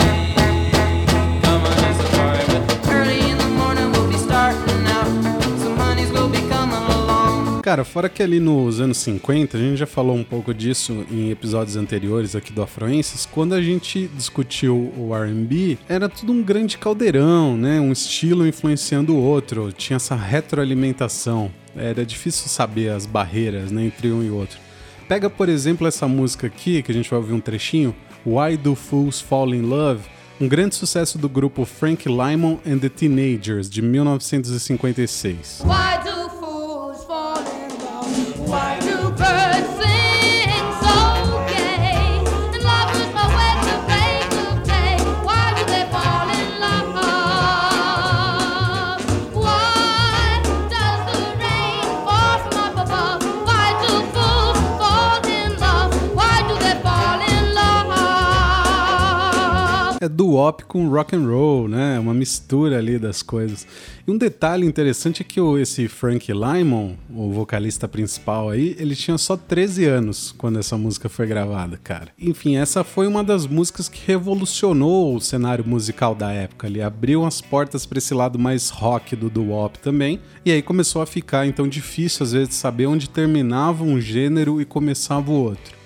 [7.68, 11.30] Cara, fora que ali nos anos 50, a gente já falou um pouco disso em
[11.30, 16.78] episódios anteriores aqui do Afroenses, quando a gente discutiu o R&B, era tudo um grande
[16.78, 17.78] caldeirão, né?
[17.78, 21.50] Um estilo influenciando o outro, tinha essa retroalimentação.
[21.76, 24.58] Era difícil saber as barreiras né, entre um e outro.
[25.06, 27.94] Pega, por exemplo, essa música aqui, que a gente vai ouvir um trechinho,
[28.24, 30.04] Why Do Fools Fall in Love,
[30.40, 35.64] um grande sucesso do grupo Frank Lymon and the Teenagers, de 1956.
[60.08, 61.98] É doo-wop com rock and roll, né?
[61.98, 63.66] Uma mistura ali das coisas.
[64.06, 69.18] E um detalhe interessante é que esse Frank Lymon, o vocalista principal aí, ele tinha
[69.18, 72.08] só 13 anos quando essa música foi gravada, cara.
[72.18, 76.68] Enfim, essa foi uma das músicas que revolucionou o cenário musical da época.
[76.68, 80.20] Ele abriu as portas para esse lado mais rock do doo-wop também.
[80.42, 84.64] E aí começou a ficar então difícil às vezes saber onde terminava um gênero e
[84.64, 85.76] começava o outro.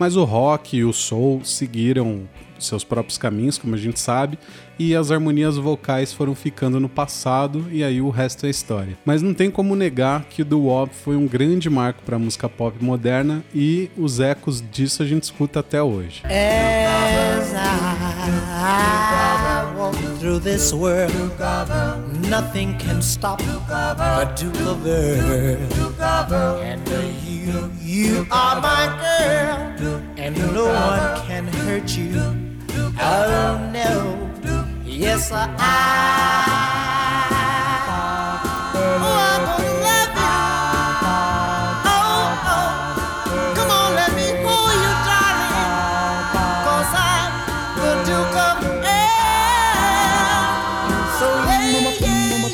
[0.00, 2.28] Mas o rock e o soul seguiram
[2.58, 4.38] seus próprios caminhos, como a gente sabe,
[4.78, 8.96] e as harmonias vocais foram ficando no passado e aí o resto é história.
[9.04, 12.48] Mas não tem como negar que o doo-wop foi um grande marco para a música
[12.48, 16.22] pop moderna e os ecos disso a gente escuta até hoje.
[16.24, 21.12] As I walk through this world,
[22.28, 23.42] nothing can stop
[27.88, 32.37] you are my girl, and no one can hurt you.
[33.00, 34.28] Oh no,
[34.84, 35.46] yes I.
[38.74, 40.34] Oh, I'm gonna love you.
[41.86, 42.70] Oh, oh.
[43.54, 45.72] Come on, let me hold you, darling.
[46.66, 47.30] Cause I'm
[47.78, 50.42] the Duke of Earl.
[51.18, 51.62] So yeah,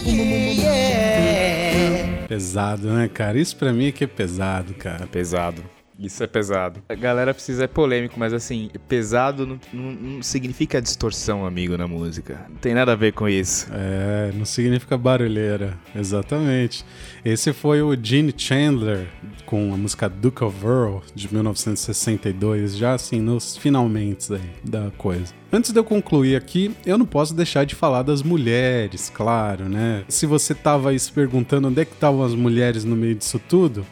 [0.06, 2.26] yeah, yeah.
[2.28, 3.38] Pesado, né, cara?
[3.38, 5.06] Isso pra mim é que é pesado, cara.
[5.06, 5.64] Pesado.
[5.98, 6.80] Isso é pesado.
[6.88, 11.86] A galera precisa é polêmico, mas assim, pesado não, não- não significa distorção, amigo, na
[11.86, 12.44] música.
[12.48, 13.68] Não tem nada a ver com isso.
[13.72, 15.78] É, não significa barulheira.
[15.94, 16.84] Exatamente.
[17.24, 19.06] Esse foi o Gene Chandler
[19.46, 25.32] com a música Duke of Earl de 1962, já assim nos finalmente aí da coisa.
[25.52, 30.02] Antes de eu concluir aqui, eu não posso deixar de falar das mulheres, claro, né?
[30.08, 33.38] Se você tava aí se perguntando onde é que estavam as mulheres no meio disso
[33.48, 33.86] tudo,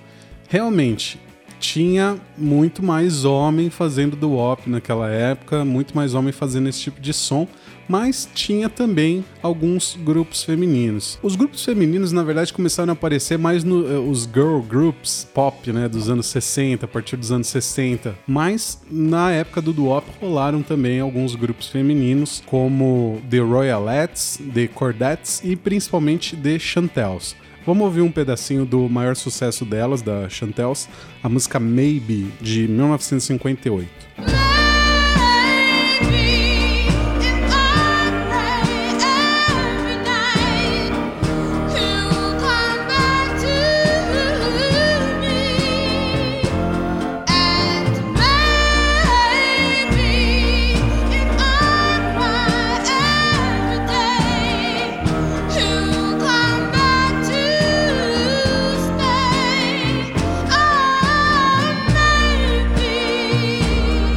[0.48, 1.20] realmente
[1.62, 7.00] tinha muito mais homem fazendo do wop naquela época, muito mais homem fazendo esse tipo
[7.00, 7.46] de som,
[7.88, 11.20] mas tinha também alguns grupos femininos.
[11.22, 16.10] Os grupos femininos, na verdade, começaram a aparecer mais nos girl groups pop, né, dos
[16.10, 21.36] anos 60, a partir dos anos 60, mas na época do doo-wop rolaram também alguns
[21.36, 27.36] grupos femininos, como The Royalettes, The Cordettes e principalmente The Chantels.
[27.64, 30.88] Vamos ouvir um pedacinho do maior sucesso delas, da Chantels,
[31.22, 34.51] a música Maybe, de 1958.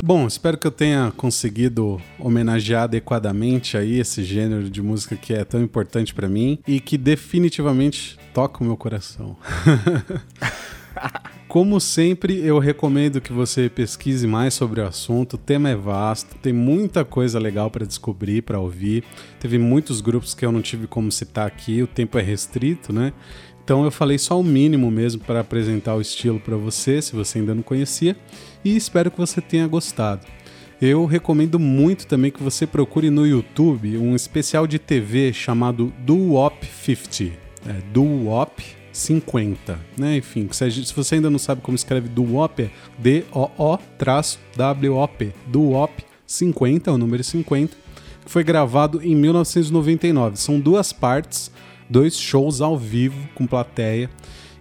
[0.07, 5.43] Bom, espero que eu tenha conseguido homenagear adequadamente aí esse gênero de música que é
[5.43, 9.35] tão importante pra mim e que definitivamente toca o meu coração.
[11.49, 15.33] Como sempre, eu recomendo que você pesquise mais sobre o assunto.
[15.33, 19.03] O tema é vasto, tem muita coisa legal para descobrir, para ouvir.
[19.39, 23.11] Teve muitos grupos que eu não tive como citar aqui, o tempo é restrito, né?
[23.65, 27.39] Então eu falei só o mínimo mesmo para apresentar o estilo para você, se você
[27.39, 28.15] ainda não conhecia,
[28.63, 30.21] e espero que você tenha gostado.
[30.79, 36.33] Eu recomendo muito também que você procure no YouTube um especial de TV chamado Do
[36.33, 37.23] Wop 50.
[37.67, 40.17] É, Do Wop 50, né?
[40.17, 43.73] Enfim, se, você ainda não sabe como escreve Do Wop, é D-O-O-W-O-P.
[45.47, 47.75] Do Wop 50, o número 50,
[48.23, 50.37] que foi gravado em 1999.
[50.37, 51.49] São duas partes,
[51.89, 54.09] dois shows ao vivo com plateia.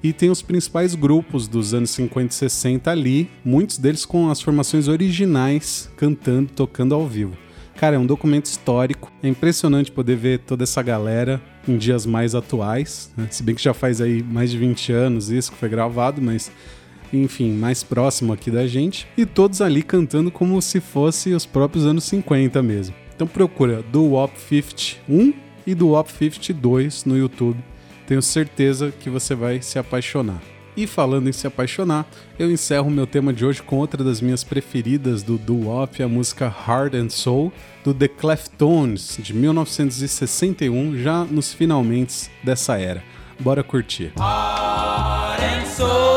[0.02, 4.40] E tem os principais grupos dos anos 50 e 60 ali, muitos deles com as
[4.40, 7.34] formações originais cantando, tocando ao vivo.
[7.76, 9.10] Cara, é um documento histórico.
[9.22, 13.10] É impressionante poder ver toda essa galera em dias mais atuais.
[13.16, 13.26] né?
[13.30, 16.52] Se bem que já faz aí mais de 20 anos isso que foi gravado, mas
[17.12, 19.06] enfim, mais próximo aqui da gente.
[19.16, 22.94] E todos ali cantando como se fosse os próprios anos 50 mesmo.
[23.14, 27.62] Então procura do WAP 51 e do WAP 52 no YouTube.
[28.06, 30.40] Tenho certeza que você vai se apaixonar.
[30.76, 32.04] E falando em se apaixonar,
[32.36, 36.46] eu encerro meu tema de hoje com outra das minhas preferidas do doo-wop, a música
[36.46, 37.52] Heart and Soul,
[37.84, 43.04] do The Cleftones, de 1961, já nos finalmente dessa era.
[43.38, 44.12] Bora curtir.
[44.18, 46.13] heart and soul.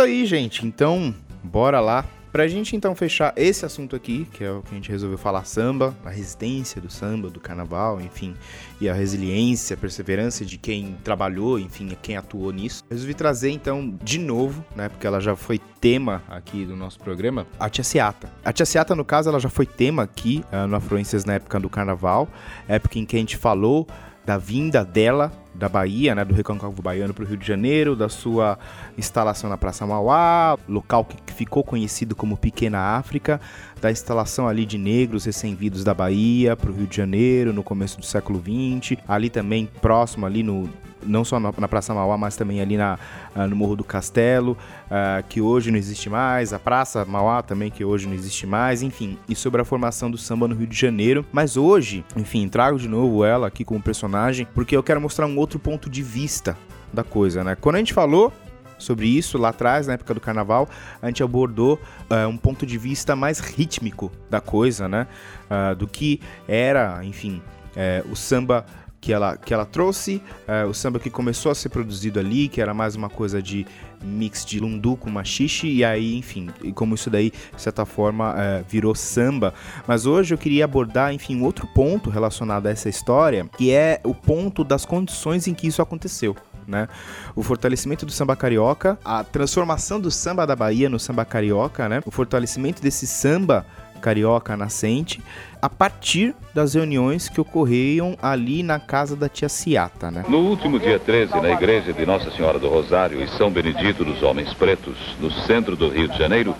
[0.00, 0.66] Isso aí, gente.
[0.66, 2.06] Então, bora lá.
[2.32, 5.44] Pra gente então fechar esse assunto aqui, que é o que a gente resolveu falar
[5.44, 8.36] samba, a resistência do samba, do carnaval, enfim,
[8.80, 12.84] e a resiliência, a perseverança de quem trabalhou, enfim, quem atuou nisso.
[12.88, 17.48] Resolvi trazer então de novo, né, porque ela já foi tema aqui do nosso programa,
[17.58, 18.30] a Tia Seata.
[18.44, 21.58] A Tia Seata, no caso, ela já foi tema aqui ah, no Afluências na época
[21.58, 22.28] do carnaval,
[22.68, 23.88] época em que a gente falou
[24.24, 28.08] da vinda dela da Bahia, né, do Recôncavo Baiano para o Rio de Janeiro, da
[28.08, 28.58] sua
[28.96, 33.38] instalação na Praça Mauá, local que ficou conhecido como Pequena África,
[33.78, 38.00] da instalação ali de negros recém-vindos da Bahia para o Rio de Janeiro no começo
[38.00, 40.68] do século XX, ali também próximo ali no
[41.02, 42.98] não só na, Praça Mauá, mas também ali na,
[43.34, 44.56] ah, no Morro do Castelo,
[44.90, 48.82] ah, que hoje não existe mais, a Praça Mauá também, que hoje não existe mais,
[48.82, 51.24] enfim, e sobre a formação do samba no Rio de Janeiro.
[51.32, 55.36] Mas hoje, enfim, trago de novo ela aqui como personagem, porque eu quero mostrar um
[55.38, 56.56] outro ponto de vista
[56.92, 57.56] da coisa, né?
[57.56, 58.32] Quando a gente falou
[58.78, 60.68] sobre isso lá atrás, na época do carnaval,
[61.00, 65.06] a gente abordou ah, um ponto de vista mais rítmico da coisa, né?
[65.48, 67.40] Ah, do que era, enfim,
[67.76, 68.66] eh, o samba
[69.00, 72.60] que ela, que ela trouxe, eh, o samba que começou a ser produzido ali, que
[72.60, 73.66] era mais uma coisa de
[74.02, 78.34] mix de lundu com machixe, e aí, enfim, e como isso daí, de certa forma,
[78.36, 79.54] eh, virou samba.
[79.86, 84.14] Mas hoje eu queria abordar, enfim, outro ponto relacionado a essa história, que é o
[84.14, 86.36] ponto das condições em que isso aconteceu.
[86.66, 86.86] Né?
[87.34, 92.00] O fortalecimento do samba carioca, a transformação do samba da Bahia no samba carioca, né?
[92.06, 93.66] O fortalecimento desse samba
[94.00, 95.20] carioca nascente
[95.60, 100.24] a partir das reuniões que ocorriam ali na casa da tia Ciata, né?
[100.28, 104.22] No último dia 13, na igreja de Nossa Senhora do Rosário e São Benedito dos
[104.22, 106.54] Homens Pretos, no centro do Rio de Janeiro,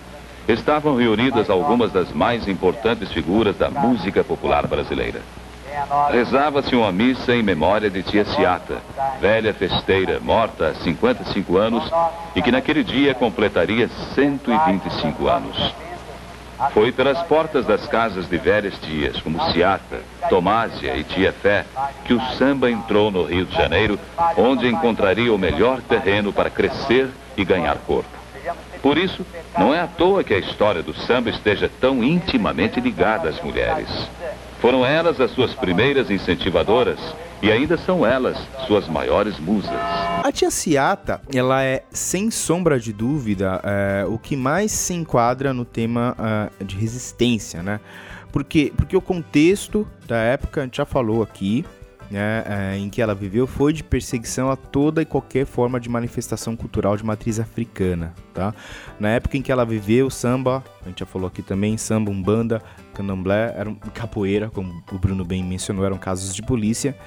[0.47, 5.21] estavam reunidas algumas das mais importantes figuras da música popular brasileira.
[6.11, 8.81] Rezava-se uma missa em memória de tia Ciata,
[9.19, 11.91] velha festeira, morta há 55 anos
[12.35, 15.73] e que naquele dia completaria 125 anos.
[16.69, 21.65] Foi pelas portas das casas de velhas tias, como Ciata, Tomásia e Tia Fé,
[22.05, 23.99] que o samba entrou no Rio de Janeiro,
[24.37, 28.09] onde encontraria o melhor terreno para crescer e ganhar corpo.
[28.81, 29.25] Por isso,
[29.57, 33.87] não é à toa que a história do samba esteja tão intimamente ligada às mulheres.
[34.59, 36.99] Foram elas as suas primeiras incentivadoras
[37.41, 38.37] e ainda são elas
[38.67, 39.71] suas maiores musas.
[39.71, 45.53] A tia Ciata, ela é, sem sombra de dúvida, é, o que mais se enquadra
[45.53, 47.79] no tema ah, de resistência, né?
[48.31, 51.65] Porque, porque o contexto da época, a gente já falou aqui,
[52.11, 55.89] né, é, em que ela viveu foi de perseguição a toda e qualquer forma de
[55.89, 58.53] manifestação cultural de matriz africana, tá?
[58.99, 62.61] Na época em que ela viveu, samba, a gente já falou aqui também, samba, umbanda,
[62.93, 66.97] candomblé, era um, capoeira, como o Bruno bem mencionou, eram casos de polícia.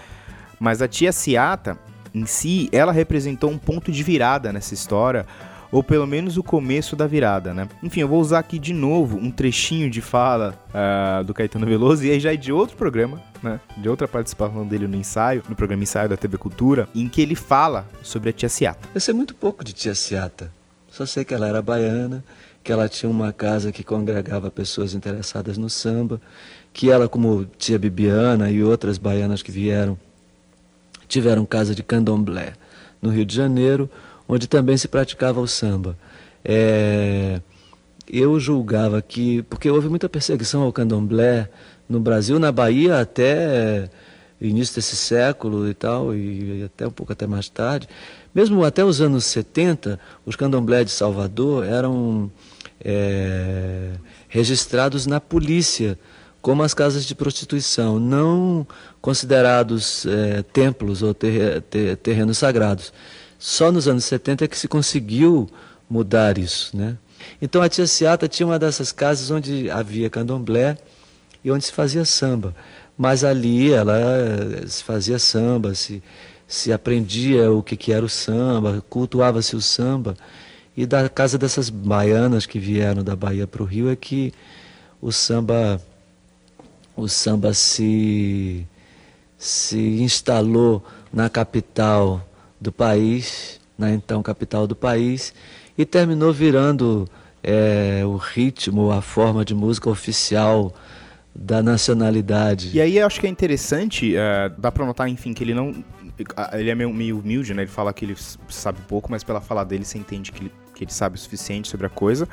[0.64, 1.76] Mas a tia Ciata,
[2.14, 5.26] em si, ela representou um ponto de virada nessa história,
[5.70, 7.68] ou pelo menos o começo da virada, né?
[7.82, 12.02] Enfim, eu vou usar aqui de novo um trechinho de fala ah, do Caetano Veloso,
[12.06, 13.60] e aí já é de outro programa, né?
[13.76, 17.34] De outra participação dele no ensaio, no programa Ensaio da TV Cultura, em que ele
[17.34, 18.88] fala sobre a tia Ciata.
[18.94, 20.50] Eu sei muito pouco de tia Ciata.
[20.88, 22.24] Só sei que ela era baiana,
[22.62, 26.22] que ela tinha uma casa que congregava pessoas interessadas no samba,
[26.72, 29.98] que ela, como tia Bibiana e outras baianas que vieram,
[31.14, 32.54] tiveram casa de candomblé
[33.00, 33.88] no Rio de Janeiro,
[34.28, 35.96] onde também se praticava o samba.
[36.44, 37.40] É,
[38.08, 41.48] eu julgava que, porque houve muita perseguição ao candomblé
[41.88, 43.88] no Brasil, na Bahia até
[44.40, 47.88] início desse século e tal, e até um pouco até mais tarde.
[48.34, 52.28] Mesmo até os anos 70, os candomblé de Salvador eram
[52.84, 53.92] é,
[54.28, 55.96] registrados na polícia
[56.42, 58.66] como as casas de prostituição, não
[59.04, 62.90] considerados é, templos ou ter, ter, terrenos sagrados.
[63.38, 65.46] Só nos anos 70 é que se conseguiu
[65.90, 66.74] mudar isso.
[66.74, 66.96] Né?
[67.40, 70.78] Então a tia Ciata tinha uma dessas casas onde havia candomblé
[71.44, 72.56] e onde se fazia samba.
[72.96, 76.02] Mas ali ela eh, se fazia samba, se,
[76.48, 80.16] se aprendia o que, que era o samba, cultuava-se o samba.
[80.74, 84.32] E da casa dessas baianas que vieram da Bahia para o Rio é que
[84.98, 85.78] o samba
[86.96, 88.66] o samba se
[89.44, 92.26] se instalou na capital
[92.58, 95.34] do país, na então capital do país,
[95.76, 97.06] e terminou virando
[97.42, 100.72] é, o ritmo, a forma de música oficial
[101.34, 102.70] da nacionalidade.
[102.72, 105.74] E aí eu acho que é interessante, é, dá pra notar, enfim, que ele não.
[106.54, 107.64] Ele é meio, meio humilde, né?
[107.64, 108.16] Ele fala que ele
[108.48, 111.68] sabe pouco, mas pela fala dele você entende que ele, que ele sabe o suficiente
[111.68, 112.28] sobre a coisa.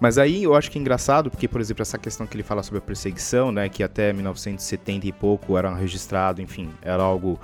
[0.00, 2.62] Mas aí eu acho que é engraçado, porque, por exemplo, essa questão que ele fala
[2.62, 3.68] sobre a perseguição, né?
[3.68, 7.40] Que até 1970 e pouco era registrado, enfim, era algo.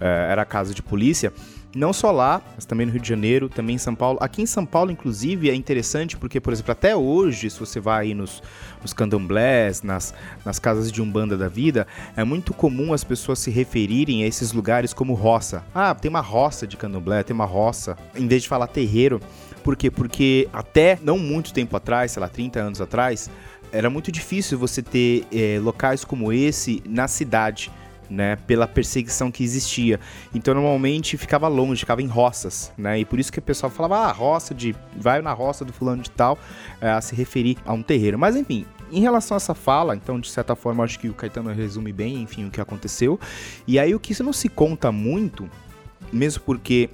[0.00, 1.32] é, era caso de polícia.
[1.76, 4.18] Não só lá, mas também no Rio de Janeiro, também em São Paulo.
[4.22, 8.06] Aqui em São Paulo, inclusive, é interessante porque, por exemplo, até hoje, se você vai
[8.06, 8.42] aí nos,
[8.80, 10.14] nos candomblés, nas,
[10.46, 14.52] nas casas de umbanda da vida, é muito comum as pessoas se referirem a esses
[14.52, 15.62] lugares como roça.
[15.74, 19.20] Ah, tem uma roça de candomblé, tem uma roça, em vez de falar terreiro.
[19.68, 19.90] Por quê?
[19.90, 23.30] Porque até não muito tempo atrás, sei lá, 30 anos atrás,
[23.70, 27.70] era muito difícil você ter eh, locais como esse na cidade
[28.08, 30.00] né, pela perseguição que existia.
[30.34, 32.98] Então normalmente ficava longe, ficava em roças, né?
[33.00, 36.00] E por isso que o pessoal falava, ah, roça de, vai na roça do fulano
[36.00, 36.38] de tal,
[36.80, 38.18] eh, a se referir a um terreiro.
[38.18, 41.52] Mas enfim, em relação a essa fala, então de certa forma acho que o Caetano
[41.52, 43.20] resume bem, enfim, o que aconteceu.
[43.66, 45.46] E aí o que isso não se conta muito,
[46.10, 46.88] mesmo porque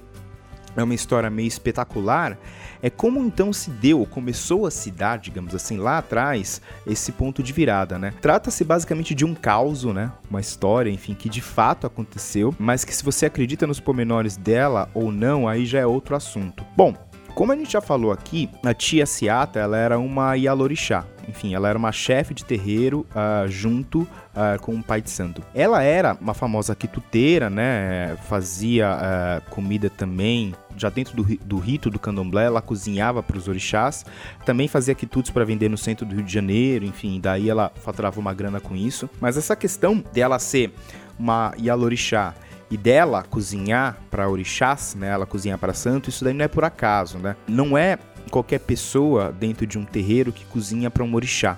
[0.75, 2.37] é uma história meio espetacular,
[2.81, 7.41] é como então se deu, começou a se dar, digamos assim, lá atrás, esse ponto
[7.41, 8.13] de virada, né?
[8.21, 10.11] Trata-se basicamente de um caos, né?
[10.29, 14.89] Uma história, enfim, que de fato aconteceu, mas que se você acredita nos pormenores dela
[14.93, 16.65] ou não, aí já é outro assunto.
[16.75, 16.93] Bom,
[17.35, 21.05] como a gente já falou aqui, a tia Ciata, ela era uma Yalorixá.
[21.27, 25.43] Enfim, ela era uma chefe de terreiro ah, junto ah, com o pai de santo.
[25.53, 28.15] Ela era uma famosa quituteira, né?
[28.29, 30.55] Fazia ah, comida também.
[30.77, 34.05] Já dentro do, do rito do candomblé, ela cozinhava para os orixás.
[34.45, 36.85] Também fazia quitutes para vender no centro do Rio de Janeiro.
[36.85, 39.09] Enfim, daí ela faturava uma grana com isso.
[39.19, 40.73] Mas essa questão dela ser
[41.19, 42.33] uma Yalorixá
[42.69, 45.09] e dela cozinhar para orixás, né?
[45.09, 47.35] Ela cozinhar para santo, isso daí não é por acaso, né?
[47.47, 47.97] Não é
[48.29, 51.57] qualquer pessoa dentro de um terreiro que cozinha para um orixá.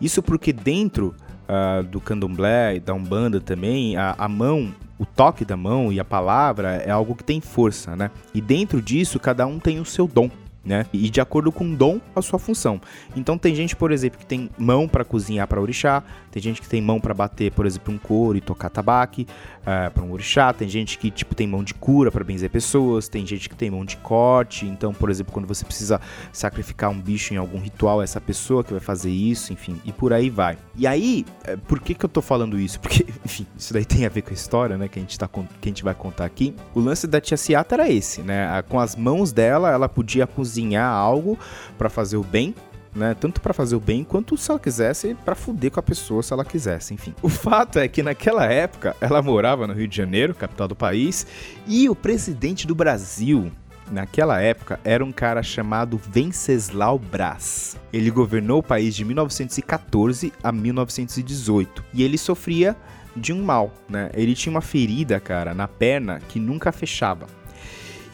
[0.00, 1.14] Isso porque dentro
[1.46, 6.00] ah, do candomblé e da umbanda também, a, a mão, o toque da mão e
[6.00, 8.10] a palavra é algo que tem força, né?
[8.32, 10.30] E dentro disso, cada um tem o seu dom.
[10.64, 10.86] Né?
[10.92, 12.80] E de acordo com o dom, a sua função.
[13.14, 16.68] Então tem gente, por exemplo, que tem mão para cozinhar para orixá, tem gente que
[16.68, 19.26] tem mão para bater, por exemplo, um couro e tocar tabaque
[19.62, 23.26] para um orixá, tem gente que tipo tem mão de cura para benzer pessoas, tem
[23.26, 24.66] gente que tem mão de corte.
[24.66, 26.00] Então, por exemplo, quando você precisa
[26.32, 29.92] sacrificar um bicho em algum ritual, é essa pessoa que vai fazer isso, enfim, e
[29.92, 30.56] por aí vai.
[30.76, 32.80] E aí, eh, por que que eu tô falando isso?
[32.80, 35.28] Porque, enfim, isso daí tem a ver com a história, né, que a gente tá
[35.28, 36.54] que a gente vai contar aqui.
[36.74, 38.62] O lance da tia Ciata era esse, né?
[38.68, 41.38] Com as mãos dela, ela podia cozinhar algo
[41.76, 42.54] para fazer o bem,
[42.94, 43.14] né?
[43.14, 46.32] Tanto para fazer o bem quanto se ela quisesse para fuder com a pessoa se
[46.32, 47.14] ela quisesse, enfim.
[47.22, 51.26] O fato é que naquela época ela morava no Rio de Janeiro, capital do país,
[51.66, 53.50] e o presidente do Brasil
[53.90, 57.76] Naquela época era um cara chamado Venceslau Braz.
[57.92, 62.76] Ele governou o país de 1914 a 1918 e ele sofria
[63.14, 64.10] de um mal, né?
[64.14, 67.26] Ele tinha uma ferida, cara, na perna que nunca fechava.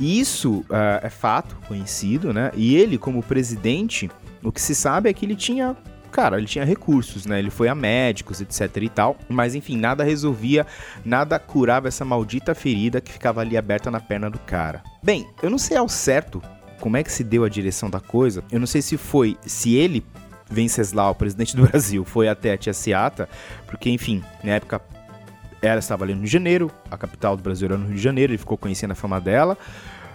[0.01, 2.51] Isso ah, é fato, conhecido, né?
[2.57, 4.11] E ele, como presidente,
[4.43, 5.77] o que se sabe é que ele tinha.
[6.11, 7.39] Cara, ele tinha recursos, né?
[7.39, 9.17] Ele foi a médicos, etc e tal.
[9.29, 10.67] Mas enfim, nada resolvia,
[11.05, 14.83] nada curava essa maldita ferida que ficava ali aberta na perna do cara.
[15.03, 16.43] Bem, eu não sei ao certo
[16.81, 18.43] como é que se deu a direção da coisa.
[18.51, 19.37] Eu não sei se foi.
[19.47, 20.05] Se ele,
[20.51, 23.29] Venceslau, presidente do Brasil, foi até a Tia Seata,
[23.67, 24.81] porque, enfim, na época
[25.63, 28.03] ela estava ali no Rio de Janeiro, a capital do Brasil era no Rio de
[28.03, 29.57] Janeiro, ele ficou conhecendo a fama dela.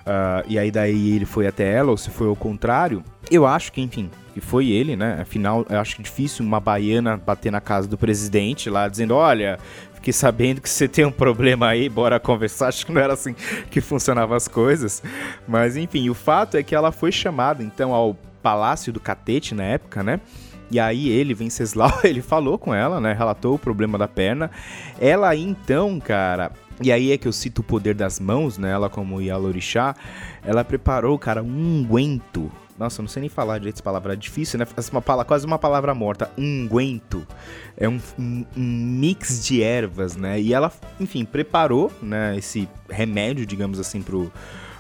[0.06, 3.04] ah, e aí daí ele foi até ela, ou se foi ao contrário.
[3.32, 5.20] Eu acho que, enfim, que foi ele, né?
[5.22, 9.58] Afinal, eu acho difícil uma baiana bater na casa do presidente lá dizendo, olha,
[9.94, 12.68] fiquei sabendo que você tem um problema aí, bora conversar.
[12.70, 13.36] Acho que não era assim
[13.72, 15.02] que funcionavam as coisas.
[15.48, 19.64] Mas enfim, o fato é que ela foi chamada então ao Palácio do Catete na
[19.64, 20.20] época, né?
[20.72, 23.14] E aí ele, Venceslau, ele falou com ela, né?
[23.14, 24.50] Relatou o problema da perna.
[25.00, 26.52] Ela então, cara,
[26.82, 28.72] e aí é que eu cito o poder das mãos, né?
[28.72, 29.96] Ela como Yalorixá,
[30.44, 32.52] ela preparou, cara, um unguento.
[32.78, 34.68] Nossa, eu não sei nem falar direito essa palavra, é difícil, né?
[34.76, 36.30] Essa é uma palavra, quase uma palavra morta.
[36.38, 37.26] Unguento.
[37.78, 38.62] É um, um- um
[39.00, 40.42] mix de ervas, né?
[40.42, 40.70] E ela,
[41.00, 44.30] enfim, preparou, né, esse remédio, digamos assim, pro,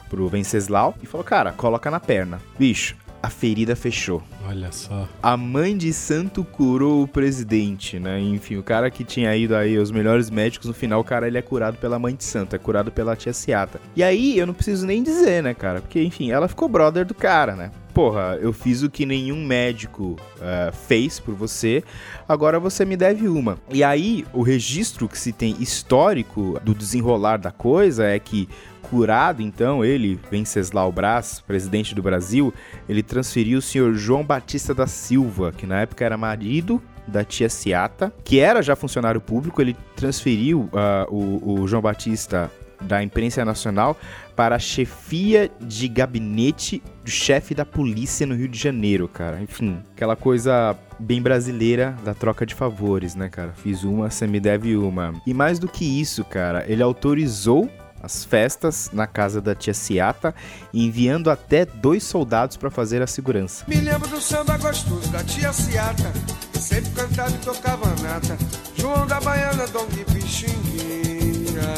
[0.09, 2.41] pro Venceslau e falou, cara, coloca na perna.
[2.59, 4.21] Bicho, a ferida fechou.
[4.47, 5.09] Olha só.
[5.21, 8.19] A mãe de santo curou o presidente, né?
[8.21, 11.35] Enfim, o cara que tinha ido aí aos melhores médicos, no final o cara ele
[11.35, 13.81] é curado pela mãe de santo, é curado pela tia Ciata.
[13.95, 15.81] E aí eu não preciso nem dizer, né, cara?
[15.81, 17.71] Porque, enfim, ela ficou brother do cara, né?
[17.95, 21.81] Porra, eu fiz o que nenhum médico eh, fez por você,
[22.27, 23.57] agora você me deve uma.
[23.71, 28.49] E aí, o registro que se tem histórico do desenrolar da coisa é que
[28.89, 32.53] curado, então, ele, Venceslau Braz, presidente do Brasil,
[32.87, 37.49] ele transferiu o senhor João Batista da Silva, que na época era marido da tia
[37.49, 42.51] Ciata, que era já funcionário público, ele transferiu ah, o, o João Batista
[42.81, 43.97] da imprensa nacional
[44.35, 49.41] para a chefia de gabinete do chefe da polícia no Rio de Janeiro, cara.
[49.41, 53.53] Enfim, aquela coisa bem brasileira da troca de favores, né, cara?
[53.53, 55.13] Fiz uma, você me deve uma.
[55.25, 57.69] E mais do que isso, cara, ele autorizou
[58.01, 60.33] as festas na casa da tia Ciata,
[60.73, 63.65] enviando até dois soldados para fazer a segurança.
[63.67, 66.11] Me lembro do samba gostoso da tia Ciata,
[66.59, 68.37] sempre cantava e tocava nata.
[68.75, 71.73] João da Baiana, Dom de Pixinguinha.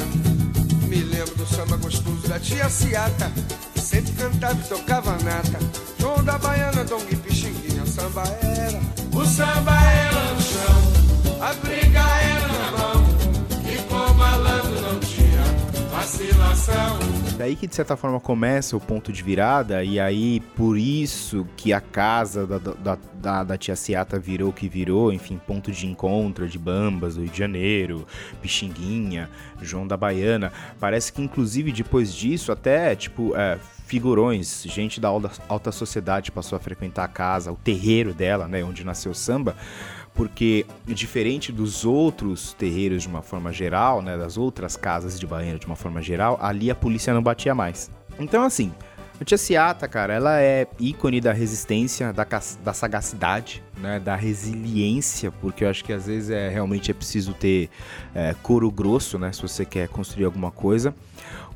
[0.87, 3.31] Me lembro do samba gostoso da tia Ciata,
[3.75, 5.59] sempre cantava e tocava nata.
[5.99, 7.85] João da Baiana, Dom de Pixinguinha.
[7.85, 8.79] Samba era,
[9.13, 12.46] o samba era no chão, a briga era
[16.07, 16.97] vacilação.
[17.37, 21.73] Daí que de certa forma começa o ponto de virada, e aí por isso que
[21.73, 25.85] a casa da, da, da, da tia Ciata virou o que virou, enfim, ponto de
[25.85, 28.07] encontro de Bambas, do Rio de Janeiro,
[28.41, 29.29] Pixinguinha,
[29.61, 30.51] João da Baiana.
[30.79, 33.35] Parece que inclusive depois disso, até tipo.
[33.35, 38.45] É, Figurões, gente da alta, alta sociedade passou a frequentar a casa, o terreiro dela,
[38.45, 39.55] né, onde nasceu o samba,
[40.17, 45.59] porque diferente dos outros terreiros de uma forma geral, né, das outras casas de Baiana
[45.59, 47.91] de uma forma geral, ali a polícia não batia mais.
[48.19, 48.73] Então assim,
[49.21, 52.25] a tia Ciata, cara, ela é ícone da resistência, da,
[52.63, 57.33] da sagacidade, né, da resiliência, porque eu acho que às vezes é realmente é preciso
[57.33, 57.69] ter
[58.15, 60.95] é, couro grosso, né, se você quer construir alguma coisa.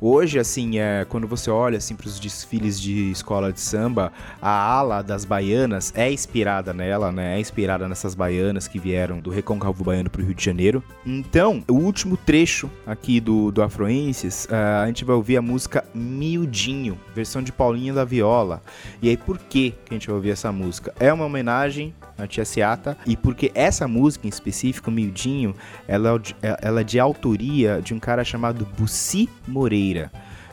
[0.04, 4.12] Hoje, assim, é, quando você olha assim, para os desfiles de escola de samba,
[4.42, 7.36] a ala das baianas é inspirada nela, né?
[7.36, 10.82] É inspirada nessas baianas que vieram do Recôncavo Baiano para o Rio de Janeiro.
[11.06, 15.84] Então, o último trecho aqui do, do Afroenses, ah, a gente vai ouvir a música
[15.94, 18.60] Miudinho, versão de Paulinho da Viola.
[19.00, 20.92] E aí, por que, que a gente vai ouvir essa música?
[20.98, 25.54] É uma homenagem à tia Ciata, e porque essa música em específico, Miudinho,
[25.88, 30.10] ela, é de- ela é de autoria de um cara chamado Bussi Moreira.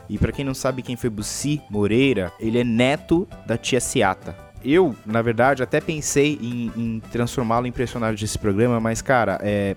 [0.08, 4.36] E pra quem não sabe quem foi Bussi Moreira, ele é neto da tia Ciata.
[4.64, 9.74] Eu, na verdade, até pensei em, em transformá-lo em personagem desse programa, mas, cara, é,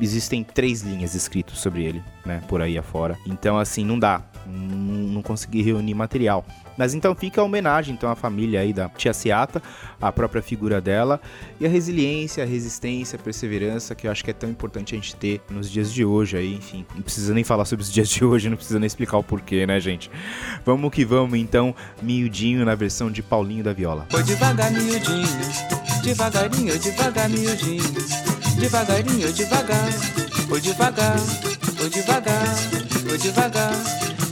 [0.00, 3.16] existem três linhas escritas sobre ele, né, por aí afora.
[3.26, 4.22] Então, assim, não dá.
[4.46, 6.44] Não, não consegui reunir material.
[6.76, 9.62] Mas então fica a homenagem então à família aí da tia Ciata,
[10.00, 11.20] a própria figura dela
[11.60, 14.98] e a resiliência, a resistência, a perseverança que eu acho que é tão importante a
[14.98, 16.84] gente ter nos dias de hoje aí, enfim.
[16.94, 19.66] Não precisa nem falar sobre os dias de hoje, não precisa nem explicar o porquê,
[19.66, 20.10] né, gente?
[20.64, 24.06] Vamos que vamos então, miudinho na versão de Paulinho da Viola.
[24.10, 25.28] Foi devagar, miudinho,
[26.02, 27.84] devagarinho, devagar, miudinho,
[28.58, 29.92] devagarinho, devagar.
[30.48, 32.46] Foi devagar, foi devagar,
[33.06, 33.74] foi devagar,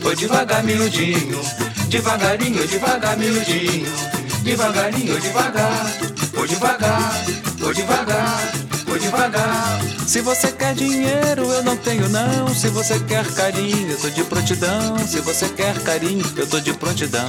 [0.02, 1.40] foi devagar, miudinho,
[1.92, 3.86] devagarinho, devagar, miudinho,
[4.42, 5.86] devagarinho, devagar.
[6.32, 7.12] Foi devagar,
[7.58, 8.38] foi devagar,
[8.86, 9.82] foi devagar.
[10.06, 12.48] Se você quer dinheiro, eu não tenho não.
[12.48, 14.98] Se você quer carinho, eu tô de prontidão.
[15.00, 17.28] Se você quer carinho, eu tô de prontidão.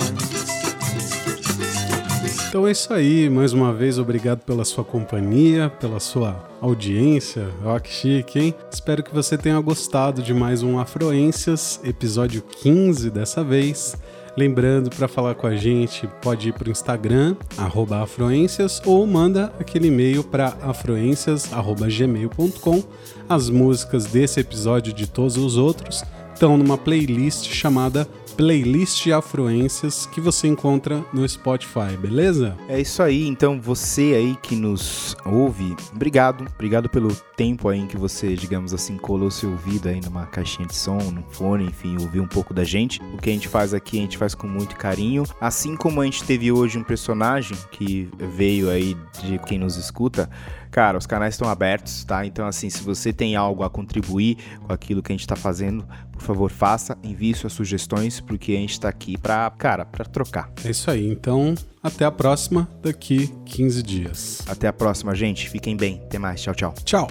[2.47, 7.49] Então é isso aí, mais uma vez obrigado pela sua companhia, pela sua audiência.
[7.65, 8.55] Ó, que chique, hein?
[8.71, 13.97] Espero que você tenha gostado de mais um Afroências, episódio 15 dessa vez.
[14.35, 19.53] Lembrando, para falar com a gente, pode ir para o Instagram, arroba afroências, ou manda
[19.59, 22.83] aquele e-mail para afroências.gmail.com.
[23.29, 26.03] As músicas desse episódio e de todos os outros
[26.33, 32.57] estão numa playlist chamada Playlist Afluências que você encontra no Spotify, beleza?
[32.67, 37.87] É isso aí, então você aí que nos ouve, obrigado, obrigado pelo tempo aí em
[37.87, 41.95] que você, digamos assim, colou seu ouvido aí numa caixinha de som, num fone, enfim,
[41.99, 42.99] ouviu um pouco da gente.
[43.13, 45.23] O que a gente faz aqui, a gente faz com muito carinho.
[45.39, 50.29] Assim como a gente teve hoje um personagem que veio aí de quem nos escuta,
[50.73, 52.25] cara, os canais estão abertos, tá?
[52.25, 55.85] Então, assim, se você tem algo a contribuir com aquilo que a gente tá fazendo,
[56.11, 60.49] por favor, faça, envie suas sugestões, porque a gente tá aqui pra, cara, pra trocar.
[60.65, 64.41] É isso aí, então até a próxima, daqui 15 dias.
[64.47, 65.47] Até a próxima, gente.
[65.47, 66.01] Fiquem bem.
[66.05, 66.41] Até mais.
[66.41, 66.73] Tchau, tchau.
[66.83, 67.07] Tchau.